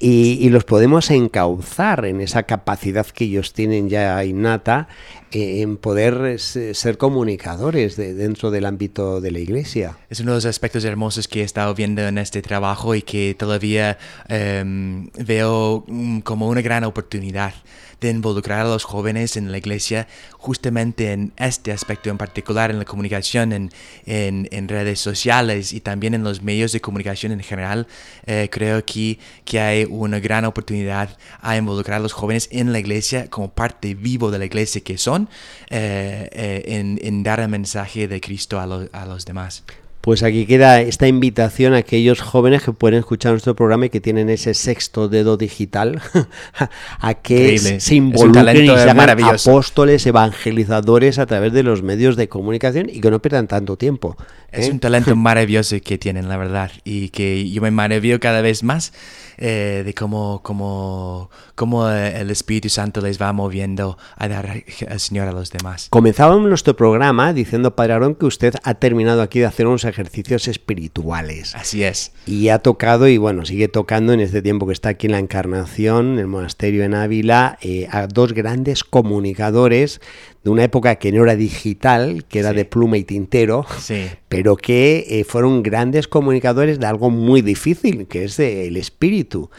y, 0.00 0.48
los 0.50 0.64
podemos 0.64 1.10
encauzar 1.10 2.04
en 2.04 2.20
esa 2.20 2.44
capacidad 2.44 3.06
que 3.06 3.24
ellos 3.24 3.52
tienen 3.52 3.88
ya 3.88 4.24
innata 4.24 4.88
eh, 5.32 5.62
en 5.62 5.76
poder 5.76 6.38
ser 6.38 6.98
comunicadores 6.98 7.96
de, 7.96 8.14
dentro 8.14 8.50
del 8.50 8.66
ámbito 8.66 9.20
de 9.20 9.32
la 9.32 9.40
iglesia. 9.40 9.98
Es 10.08 10.20
uno 10.20 10.32
de 10.32 10.36
los 10.36 10.44
aspectos 10.46 10.84
hermosos 10.84 11.26
que 11.26 11.40
he 11.40 11.44
estado 11.44 11.74
viendo 11.74 12.02
en 12.02 12.18
este 12.18 12.42
trabajo 12.42 12.94
y 12.94 13.02
que 13.02 13.34
todavía 13.36 13.98
em, 14.28 15.10
veo 15.18 15.84
mm, 15.88 16.20
como 16.20 16.48
una 16.48 16.62
gran 16.62 16.84
oportunidad 16.84 17.54
de 18.00 18.10
involucrar 18.10 18.60
a 18.60 18.68
los 18.68 18.84
jóvenes 18.84 19.36
en 19.36 19.50
la 19.50 19.58
iglesia 19.58 20.06
justamente 20.32 21.12
en 21.12 21.32
este 21.36 21.72
aspecto 21.72 22.10
en 22.10 22.18
particular, 22.18 22.70
en 22.70 22.78
la 22.78 22.84
comunicación, 22.84 23.52
en, 23.52 23.70
en, 24.06 24.68
redes 24.68 25.00
sociales 25.00 25.72
y 25.72 25.80
también 25.80 26.14
en 26.14 26.22
los 26.22 26.42
medios 26.42 26.72
de 26.72 26.80
comunicación 26.80 27.32
en 27.32 27.40
general. 27.40 27.86
Eh, 28.26 28.48
creo 28.50 28.84
que, 28.84 29.18
que 29.44 29.60
hay 29.60 29.86
una 29.88 30.20
gran 30.20 30.44
oportunidad 30.44 31.16
a 31.40 31.56
involucrar 31.56 31.98
a 31.98 32.02
los 32.02 32.12
jóvenes 32.12 32.48
en 32.52 32.72
la 32.72 32.78
iglesia 32.78 33.28
como 33.30 33.50
parte 33.50 33.94
vivo 33.94 34.30
de 34.30 34.38
la 34.38 34.44
iglesia 34.44 34.80
que 34.82 34.98
son, 34.98 35.28
eh, 35.70 36.28
eh, 36.32 36.62
en, 36.66 37.00
en, 37.02 37.22
dar 37.22 37.40
el 37.40 37.48
mensaje 37.48 38.08
de 38.08 38.20
Cristo 38.20 38.60
a, 38.60 38.64
a 38.64 39.06
los 39.06 39.24
demás. 39.24 39.64
Pues 40.00 40.22
aquí 40.22 40.46
queda 40.46 40.80
esta 40.80 41.08
invitación 41.08 41.74
a 41.74 41.78
aquellos 41.78 42.20
jóvenes 42.20 42.62
que 42.62 42.72
pueden 42.72 43.00
escuchar 43.00 43.32
nuestro 43.32 43.56
programa 43.56 43.86
y 43.86 43.90
que 43.90 44.00
tienen 44.00 44.30
ese 44.30 44.54
sexto 44.54 45.08
dedo 45.08 45.36
digital, 45.36 46.00
a 47.00 47.14
que 47.14 47.58
se 47.58 47.94
involucren 47.94 48.64
y 48.64 48.68
se 48.68 48.90
hagan 48.90 49.24
apóstoles, 49.24 50.06
evangelizadores 50.06 51.18
a 51.18 51.26
través 51.26 51.52
de 51.52 51.62
los 51.62 51.82
medios 51.82 52.16
de 52.16 52.28
comunicación 52.28 52.88
y 52.88 53.00
que 53.00 53.10
no 53.10 53.20
pierdan 53.20 53.48
tanto 53.48 53.76
tiempo. 53.76 54.16
Es 54.50 54.68
¿eh? 54.68 54.70
un 54.70 54.78
talento 54.78 55.14
maravilloso 55.16 55.76
que 55.84 55.98
tienen, 55.98 56.28
la 56.28 56.36
verdad, 56.36 56.70
y 56.84 57.08
que 57.10 57.50
yo 57.50 57.60
me 57.60 57.70
maravillo 57.70 58.20
cada 58.20 58.40
vez 58.40 58.62
más 58.62 58.92
eh, 59.38 59.82
de 59.84 59.94
cómo, 59.94 60.40
cómo, 60.42 61.30
cómo 61.54 61.88
eh, 61.88 62.20
el 62.20 62.30
Espíritu 62.30 62.68
Santo 62.68 63.00
les 63.00 63.20
va 63.20 63.32
moviendo 63.32 63.96
a 64.16 64.28
dar 64.28 64.64
al 64.88 65.00
Señor 65.00 65.28
a 65.28 65.32
los 65.32 65.50
demás. 65.50 65.88
Comenzábamos 65.90 66.48
nuestro 66.48 66.76
programa 66.76 67.32
diciendo, 67.32 67.74
Padre 67.74 67.94
Aarón, 67.94 68.14
que 68.14 68.26
usted 68.26 68.54
ha 68.62 68.74
terminado 68.74 69.22
aquí 69.22 69.38
de 69.38 69.46
hacer 69.46 69.66
unos 69.66 69.84
ejercicios 69.84 70.48
espirituales. 70.48 71.54
Así 71.54 71.84
es. 71.84 72.12
Y 72.26 72.48
ha 72.48 72.58
tocado, 72.58 73.08
y 73.08 73.16
bueno, 73.16 73.44
sigue 73.44 73.68
tocando 73.68 74.12
en 74.12 74.20
este 74.20 74.42
tiempo 74.42 74.66
que 74.66 74.72
está 74.72 74.90
aquí 74.90 75.06
en 75.06 75.12
la 75.12 75.18
Encarnación, 75.18 76.14
en 76.14 76.18
el 76.18 76.26
monasterio 76.26 76.84
en 76.84 76.94
Ávila, 76.94 77.58
eh, 77.62 77.88
a 77.90 78.06
dos 78.06 78.32
grandes 78.32 78.84
comunicadores 78.84 80.00
de 80.48 80.52
una 80.52 80.64
época 80.64 80.96
que 80.96 81.12
no 81.12 81.24
era 81.24 81.36
digital, 81.36 82.24
que 82.26 82.38
era 82.38 82.54
de 82.54 82.64
pluma 82.64 82.96
y 82.96 83.04
tintero, 83.04 83.66
pero 84.30 84.56
que 84.56 85.04
eh, 85.08 85.24
fueron 85.24 85.62
grandes 85.62 86.08
comunicadores 86.08 86.80
de 86.80 86.86
algo 86.86 87.10
muy 87.10 87.42
difícil, 87.42 88.06
que 88.06 88.24
es 88.24 88.38
el 88.38 88.78
espíritu. 88.78 89.50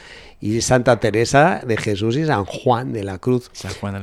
Y 0.41 0.61
Santa 0.61 0.99
Teresa 0.99 1.61
de 1.67 1.77
Jesús 1.77 2.15
y 2.15 2.25
San 2.25 2.45
Juan 2.45 2.91
de 2.91 3.03
la 3.03 3.19
Cruz. 3.19 3.51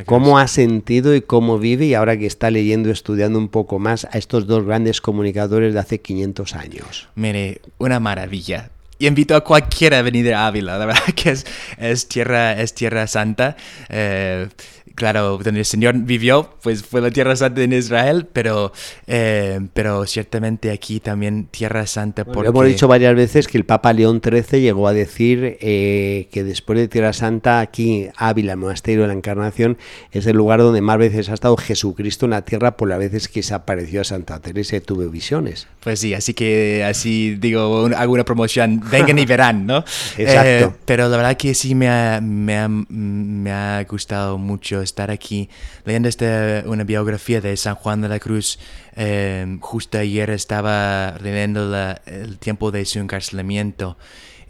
¿Cómo 0.05 0.39
ha 0.39 0.47
sentido 0.47 1.15
y 1.17 1.23
cómo 1.23 1.59
vive? 1.59 1.87
Y 1.87 1.95
ahora 1.95 2.19
que 2.19 2.27
está 2.27 2.51
leyendo, 2.51 2.91
estudiando 2.91 3.39
un 3.39 3.49
poco 3.49 3.79
más 3.79 4.05
a 4.05 4.19
estos 4.19 4.47
dos 4.47 4.65
grandes 4.65 5.01
comunicadores 5.01 5.75
de 5.75 5.81
hace 5.81 6.01
500 6.01 6.55
años. 6.55 7.09
Mire, 7.17 7.63
una 7.79 7.99
maravilla 7.99 8.71
y 8.99 9.07
invito 9.07 9.37
a 9.37 9.45
cualquiera 9.45 9.99
a 9.99 10.03
venir 10.03 10.33
a 10.33 10.47
Ávila, 10.47 10.79
la 10.79 10.87
verdad 10.87 11.03
que 11.15 11.31
es, 11.31 11.47
es 11.79 12.09
tierra, 12.09 12.53
es 12.61 12.75
tierra 12.75 13.07
santa. 13.07 13.57
Eh, 13.89 14.49
claro, 14.97 15.39
donde 15.39 15.61
el 15.61 15.65
Señor 15.65 15.95
vivió, 15.99 16.51
pues 16.63 16.83
fue 16.83 17.01
la 17.01 17.11
Tierra 17.11 17.37
Santa 17.37 17.63
en 17.63 17.73
Israel, 17.73 18.27
pero, 18.33 18.73
eh, 19.07 19.61
pero 19.75 20.07
ciertamente 20.07 20.73
aquí 20.73 20.99
también 20.99 21.47
Tierra 21.51 21.87
Santa. 21.87 22.25
Porque... 22.25 22.49
hemos 22.49 22.67
dicho 22.67 22.89
varias 22.89 23.15
veces 23.15 23.47
que 23.47 23.59
el 23.59 23.65
Papa 23.65 23.93
León 23.93 24.21
XIII 24.25 24.61
llegó 24.61 24.89
a 24.89 24.93
decir 24.93 25.59
eh, 25.61 26.29
que 26.33 26.43
después 26.43 26.79
de 26.79 26.89
Tierra 26.89 27.13
Santa, 27.13 27.61
aquí 27.61 28.09
Ávila, 28.17 28.53
el 28.53 28.59
Monasterio 28.59 29.03
de 29.03 29.09
la 29.09 29.15
Encarnación, 29.15 29.77
es 30.11 30.27
el 30.27 30.37
lugar 30.37 30.61
donde 30.61 30.81
más 30.81 30.99
veces 30.99 31.29
ha 31.29 31.35
estado 31.35 31.57
Jesucristo 31.57 32.25
en 32.25 32.31
la 32.31 32.43
tierra 32.43 32.77
por 32.77 32.89
las 32.89 32.99
veces 32.99 33.29
que 33.29 33.43
se 33.43 33.55
apareció 33.55 34.01
a 34.01 34.05
Santa 34.05 34.41
Teresa 34.41 34.77
y 34.77 34.81
tuve 34.81 35.09
visiones. 35.09 35.69
Pues 35.81 36.01
sí, 36.01 36.15
así 36.15 36.33
que 36.33 36.85
así 36.85 37.37
digo, 37.37 37.89
hago 37.95 38.13
una 38.13 38.25
promoción, 38.25 38.83
vengan 38.91 39.19
y 39.19 39.27
verán, 39.27 39.67
¿no? 39.67 39.85
Exacto. 40.17 40.49
Eh, 40.49 40.71
pero 40.87 41.09
la 41.09 41.17
verdad 41.19 41.37
que 41.37 41.55
sí 41.55 41.75
me 41.75 41.89
ha, 41.89 42.21
me 42.23 42.57
ha, 42.57 42.69
me 42.69 43.53
ha 43.53 43.85
gustado 43.85 44.39
mucho 44.39 44.86
estar 44.87 45.11
aquí 45.11 45.51
leyendo 45.85 46.09
esta, 46.09 46.63
una 46.67 46.85
biografía 46.85 47.43
de 47.43 47.55
San 47.59 47.75
Juan 47.75 48.01
de 48.01 48.09
la 48.09 48.19
Cruz. 48.19 48.59
Eh, 48.97 49.59
justo 49.61 49.99
ayer 49.99 50.31
estaba 50.31 51.19
leyendo 51.21 51.77
el 52.07 52.39
tiempo 52.39 52.71
de 52.71 52.87
su 52.87 52.99
encarcelamiento 52.99 53.99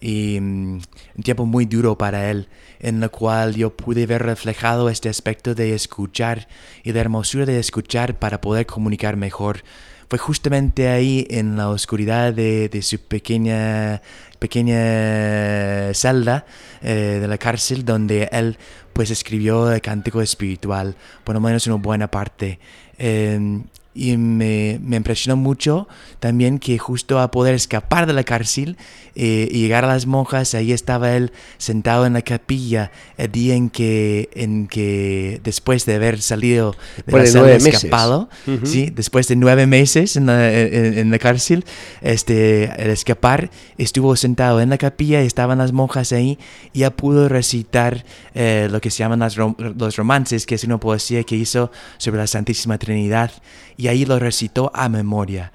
y 0.01 0.39
mm, 0.41 0.81
un 1.17 1.23
tiempo 1.23 1.47
muy 1.47 1.67
duro 1.67 1.99
para 1.99 2.31
él, 2.31 2.49
en 2.81 3.03
el 3.03 3.11
cual 3.11 3.55
yo 3.55 3.77
pude 3.77 4.07
ver 4.07 4.23
reflejado 4.23 4.89
este 4.89 5.09
aspecto 5.09 5.55
de 5.55 5.75
escuchar 5.75 6.49
y 6.85 6.93
la 6.93 7.01
hermosura 7.01 7.47
de 7.47 7.59
escuchar 7.59 8.19
para 8.19 8.41
poder 8.41 8.67
comunicar 8.67 9.17
mejor. 9.17 9.63
Fue 10.09 10.19
justamente 10.21 10.89
ahí 10.89 11.27
en 11.31 11.57
la 11.57 11.69
oscuridad 11.69 12.33
de, 12.33 12.69
de 12.69 12.83
su 12.83 13.01
pequeña, 13.01 14.03
pequeña 14.39 15.93
celda 15.95 16.47
eh, 16.81 17.19
de 17.21 17.27
la 17.27 17.39
cárcel 17.39 17.85
donde 17.85 18.29
él 18.31 18.57
pues 18.97 19.11
escribió 19.11 19.71
el 19.71 19.83
cántico 19.83 20.23
espiritual, 20.23 20.97
por 21.23 21.35
lo 21.35 21.41
menos 21.41 21.67
una 21.67 21.77
buena 21.77 22.11
parte. 22.11 22.59
Em, 22.97 23.63
y 23.97 24.17
me, 24.19 24.79
me, 24.83 24.97
impresionó 24.97 25.37
mucho 25.37 25.89
también 26.21 26.59
que 26.59 26.77
justo 26.77 27.19
a 27.19 27.31
poder 27.31 27.55
escapar 27.55 28.07
de 28.07 28.13
la 28.13 28.25
cárcel 28.25 28.77
eh, 29.15 29.49
y 29.51 29.61
llegar 29.61 29.85
a 29.85 29.89
las 29.89 30.05
monjas, 30.05 30.55
ahí 30.55 30.73
estaba 30.73 31.17
él 31.17 31.33
sentado 31.57 32.05
en 32.05 32.13
la 32.13 32.21
capilla 32.21 32.93
el 33.17 33.33
día 33.33 33.55
en 33.55 33.71
que, 33.71 34.29
en 34.35 34.67
que 34.67 35.41
después 35.43 35.87
de 35.87 35.95
haber 35.95 36.21
salido 36.21 36.77
de 37.07 37.13
la 37.13 37.27
celda 37.27 37.55
escapado, 37.55 38.29
¿sí? 38.65 38.91
después 38.91 39.29
de 39.29 39.37
nueve 39.37 39.67
meses 39.67 40.17
en 40.17 40.27
la, 40.27 40.53
en, 40.53 41.11
la, 41.11 41.19
cárcel, 41.19 41.65
este, 42.03 42.65
el 42.83 42.91
escapar, 42.91 43.51
estuvo 43.79 44.15
sentado 44.17 44.61
en 44.61 44.69
la 44.69 44.77
capilla 44.77 45.23
y 45.23 45.27
estaban 45.27 45.57
las 45.57 45.73
monjas 45.73 46.13
ahí 46.13 46.39
y 46.75 46.81
ya 46.81 46.91
pudo 46.91 47.31
recitar 47.31 48.05
eh, 48.35 48.69
lo 48.71 48.83
que 48.83 48.91
se 48.91 48.99
llaman 48.99 49.21
los 49.21 49.97
romances, 49.97 50.45
que 50.45 50.57
es 50.57 50.65
una 50.65 50.79
poesía 50.79 51.23
que 51.25 51.37
hizo 51.37 51.71
sobre 51.97 52.19
la 52.19 52.27
Santísima 52.27 52.77
Trinidad 52.77 53.31
y 53.79 53.86
ahí 53.89 54.05
lo 54.05 54.19
recitó 54.19 54.71
a 54.75 54.89
memoria. 54.89 55.53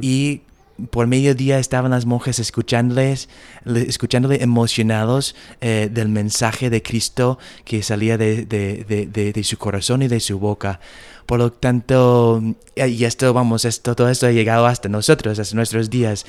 Y 0.00 0.42
por 0.90 1.06
mediodía 1.06 1.58
estaban 1.58 1.90
las 1.90 2.06
monjas 2.06 2.38
escuchándoles, 2.38 3.28
escuchándole 3.64 4.42
emocionados 4.42 5.36
eh, 5.60 5.88
del 5.92 6.08
mensaje 6.08 6.70
de 6.70 6.82
Cristo 6.82 7.38
que 7.64 7.82
salía 7.82 8.18
de, 8.18 8.44
de, 8.46 9.44
su 9.44 9.58
corazón 9.58 10.02
y 10.02 10.08
de 10.08 10.20
su 10.20 10.38
boca. 10.38 10.80
Por 11.26 11.38
lo 11.38 11.52
tanto, 11.52 12.42
y 12.74 13.04
esto, 13.04 13.32
vamos, 13.32 13.64
esto, 13.64 13.94
todo 13.94 14.08
esto 14.08 14.26
ha 14.26 14.32
llegado 14.32 14.66
hasta 14.66 14.88
nosotros, 14.88 15.38
hasta 15.38 15.54
nuestros 15.54 15.88
días. 15.88 16.26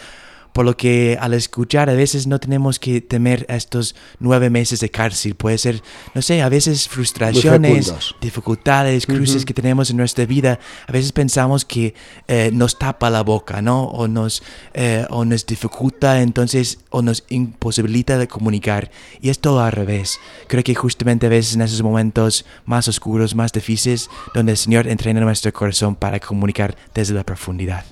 Por 0.54 0.66
lo 0.66 0.78
que 0.78 1.18
al 1.20 1.34
escuchar 1.34 1.90
a 1.90 1.94
veces 1.94 2.28
no 2.28 2.40
tenemos 2.40 2.80
que 2.80 3.02
temer 3.02 3.46
estos 3.50 3.96
nueve 4.20 4.50
meses 4.50 4.80
de 4.80 4.90
cárcel. 4.90 5.36
Puede 5.36 5.58
ser, 5.58 5.82
no 6.14 6.22
sé, 6.22 6.42
a 6.42 6.50
veces 6.50 6.88
frustraciones, 6.88 7.94
dificultades, 8.22 9.06
cruces 9.06 9.46
que 9.46 9.54
tenemos 9.54 9.90
en 9.90 9.98
nuestra 9.98 10.26
vida. 10.26 10.60
A 10.88 10.92
veces 10.92 11.12
pensamos 11.12 11.66
que 11.66 11.96
eh, 12.28 12.52
nos 12.54 12.78
tapa 12.78 13.10
la 13.10 13.24
boca, 13.24 13.62
¿no? 13.62 13.84
O 13.84 14.08
nos, 14.08 14.44
eh, 14.74 15.06
o 15.10 15.26
nos 15.26 15.46
dificulta, 15.46 16.22
entonces, 16.22 16.80
o 16.90 17.02
nos 17.02 17.24
imposibilita 17.30 18.18
de 18.18 18.28
comunicar. 18.28 18.92
Y 19.22 19.30
es 19.30 19.40
todo 19.40 19.62
al 19.62 19.72
revés. 19.72 20.20
Creo 20.48 20.64
que 20.64 20.76
justamente 20.76 21.26
a 21.26 21.30
veces 21.30 21.56
en 21.56 21.62
esos 21.62 21.82
momentos 21.82 22.46
más 22.66 22.88
oscuros, 22.88 23.36
más 23.36 23.52
difíciles, 23.52 24.10
donde 24.34 24.54
el 24.54 24.58
Señor 24.58 24.88
entrena 24.88 25.22
nuestro 25.22 25.52
corazón 25.52 25.96
para 25.96 26.20
comunicar 26.20 26.76
desde 26.94 27.14
la 27.14 27.24
profundidad. 27.24 27.86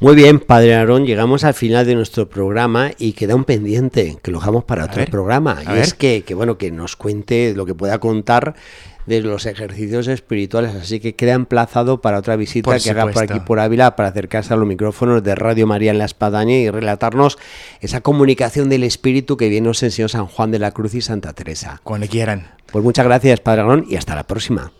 Muy 0.00 0.16
bien, 0.16 0.40
Padre 0.40 0.74
Aarón, 0.74 1.06
llegamos 1.06 1.44
al 1.44 1.54
final 1.54 1.86
de 1.86 1.94
nuestro 1.94 2.28
programa 2.28 2.90
y 2.98 3.12
queda 3.12 3.34
un 3.34 3.44
pendiente 3.44 4.18
que 4.22 4.30
lo 4.30 4.38
dejamos 4.38 4.64
para 4.64 4.84
otro 4.84 5.04
programa. 5.06 5.62
y 5.66 5.78
es 5.78 5.94
que, 5.94 6.22
que, 6.26 6.34
bueno, 6.34 6.58
que 6.58 6.70
nos 6.70 6.96
cuente 6.96 7.54
lo 7.56 7.64
que 7.64 7.74
pueda 7.74 7.98
contar 7.98 8.54
de 9.06 9.20
los 9.20 9.46
ejercicios 9.46 10.08
espirituales. 10.08 10.74
Así 10.74 11.00
que 11.00 11.14
queda 11.14 11.34
emplazado 11.34 12.00
para 12.00 12.18
otra 12.18 12.36
visita 12.36 12.78
que 12.78 12.90
haga 12.90 13.06
por 13.08 13.22
aquí 13.22 13.40
por 13.40 13.60
Ávila 13.60 13.96
para 13.96 14.08
acercarse 14.08 14.52
a 14.54 14.56
los 14.56 14.66
micrófonos 14.66 15.22
de 15.22 15.34
Radio 15.34 15.66
María 15.66 15.90
en 15.90 15.98
la 15.98 16.04
Espadaña 16.04 16.54
y 16.54 16.70
relatarnos 16.70 17.38
esa 17.80 18.00
comunicación 18.00 18.68
del 18.68 18.84
espíritu 18.84 19.36
que 19.36 19.48
bien 19.48 19.64
nos 19.64 19.82
enseñó 19.82 20.08
San 20.08 20.26
Juan 20.26 20.50
de 20.50 20.58
la 20.58 20.72
Cruz 20.72 20.94
y 20.94 21.00
Santa 21.00 21.32
Teresa. 21.32 21.80
Cuando 21.82 22.06
quieran. 22.08 22.48
Pues 22.72 22.84
muchas 22.84 23.04
gracias, 23.04 23.40
Padre 23.40 23.62
Aarón, 23.62 23.86
y 23.88 23.96
hasta 23.96 24.14
la 24.14 24.24
próxima. 24.24 24.72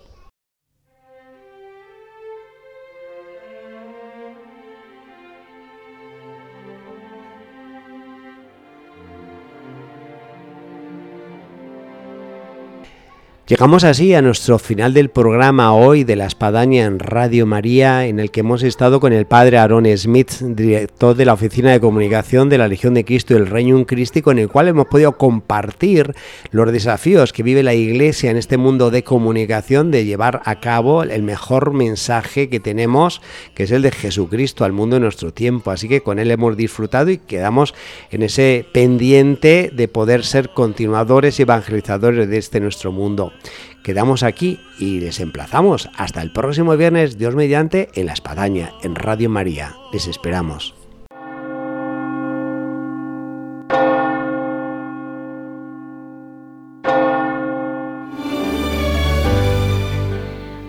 Llegamos 13.47 13.85
así 13.85 14.15
a 14.15 14.23
nuestro 14.23 14.59
final 14.59 14.95
del 14.95 15.11
programa 15.11 15.75
hoy 15.75 16.03
de 16.03 16.17
la 16.17 16.25
Espadaña 16.25 16.87
en 16.87 16.99
Radio 16.99 17.45
María, 17.45 18.07
en 18.07 18.19
el 18.19 18.31
que 18.31 18.41
hemos 18.41 18.63
estado 18.63 19.01
con 19.01 19.13
el 19.13 19.27
padre 19.27 19.59
Aaron 19.59 19.85
Smith, 19.99 20.41
director 20.41 21.15
de 21.15 21.27
la 21.27 21.35
Oficina 21.35 21.71
de 21.71 21.79
Comunicación 21.79 22.49
de 22.49 22.57
la 22.57 22.69
Legión 22.69 22.95
de 22.95 23.05
Cristo 23.05 23.35
y 23.35 23.37
el 23.37 23.47
Reino 23.47 23.85
Crístico, 23.85 24.33
en 24.33 24.39
el 24.39 24.49
cual 24.49 24.69
hemos 24.69 24.87
podido 24.87 25.19
compartir 25.19 26.15
los 26.53 26.73
desafíos 26.73 27.35
que 27.35 27.43
vive 27.43 27.63
la 27.63 27.75
Iglesia 27.75 28.31
en 28.31 28.39
este 28.39 28.57
mundo 28.57 28.91
de 28.91 29.05
comunicación, 29.05 29.91
de 29.91 30.07
llevar 30.07 30.41
a 30.47 30.61
cabo 30.61 31.03
el 31.03 31.23
mejor 31.23 31.75
mensaje 31.75 32.49
que 32.49 32.61
tenemos, 32.61 33.21
que 33.55 33.65
es 33.65 33.73
el 33.73 33.83
de 33.83 33.91
Jesucristo 33.91 34.65
al 34.65 34.73
mundo 34.73 34.97
en 34.97 35.03
nuestro 35.03 35.35
tiempo. 35.35 35.71
Así 35.71 35.87
que 35.87 36.01
con 36.01 36.19
él 36.19 36.31
hemos 36.31 36.57
disfrutado 36.57 37.11
y 37.11 37.19
quedamos 37.19 37.75
en 38.11 38.23
ese 38.23 38.65
pendiente 38.73 39.71
de 39.71 39.87
poder 39.87 40.25
ser 40.25 40.49
continuadores 40.55 41.39
y 41.39 41.43
evangelizadores 41.43 42.27
de 42.27 42.39
este 42.39 42.59
nuestro 42.59 42.91
mundo. 42.91 43.34
Quedamos 43.83 44.23
aquí 44.23 44.61
y 44.79 45.01
les 45.01 45.21
emplazamos 45.21 45.91
hasta 45.97 46.23
el 46.23 46.33
próximo 46.33 46.77
viernes, 46.77 47.19
Dios 47.19 47.35
mediante, 47.35 47.91
en 47.95 48.07
La 48.07 48.15
Espadaña, 48.15 48.73
en 48.83 48.95
Radio 48.95 49.29
María. 49.29 49.77
Les 49.93 50.07
esperamos. 50.07 50.75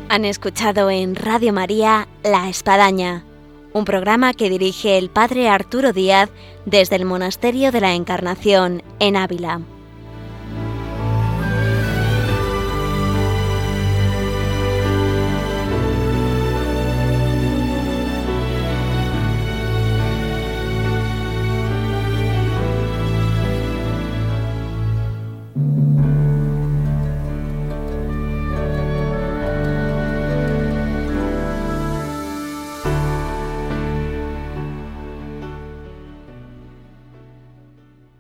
Han 0.10 0.24
escuchado 0.24 0.90
en 0.90 1.16
Radio 1.16 1.52
María 1.52 2.08
La 2.24 2.48
Espadaña, 2.48 3.26
un 3.74 3.84
programa 3.84 4.34
que 4.34 4.50
dirige 4.50 4.98
el 4.98 5.10
Padre 5.10 5.50
Arturo 5.50 5.92
Díaz 5.92 6.30
desde 6.66 6.96
el 6.96 7.04
Monasterio 7.04 7.74
de 7.74 7.82
la 7.82 7.96
Encarnación 7.96 8.82
en 9.00 9.18
Ávila. 9.18 9.62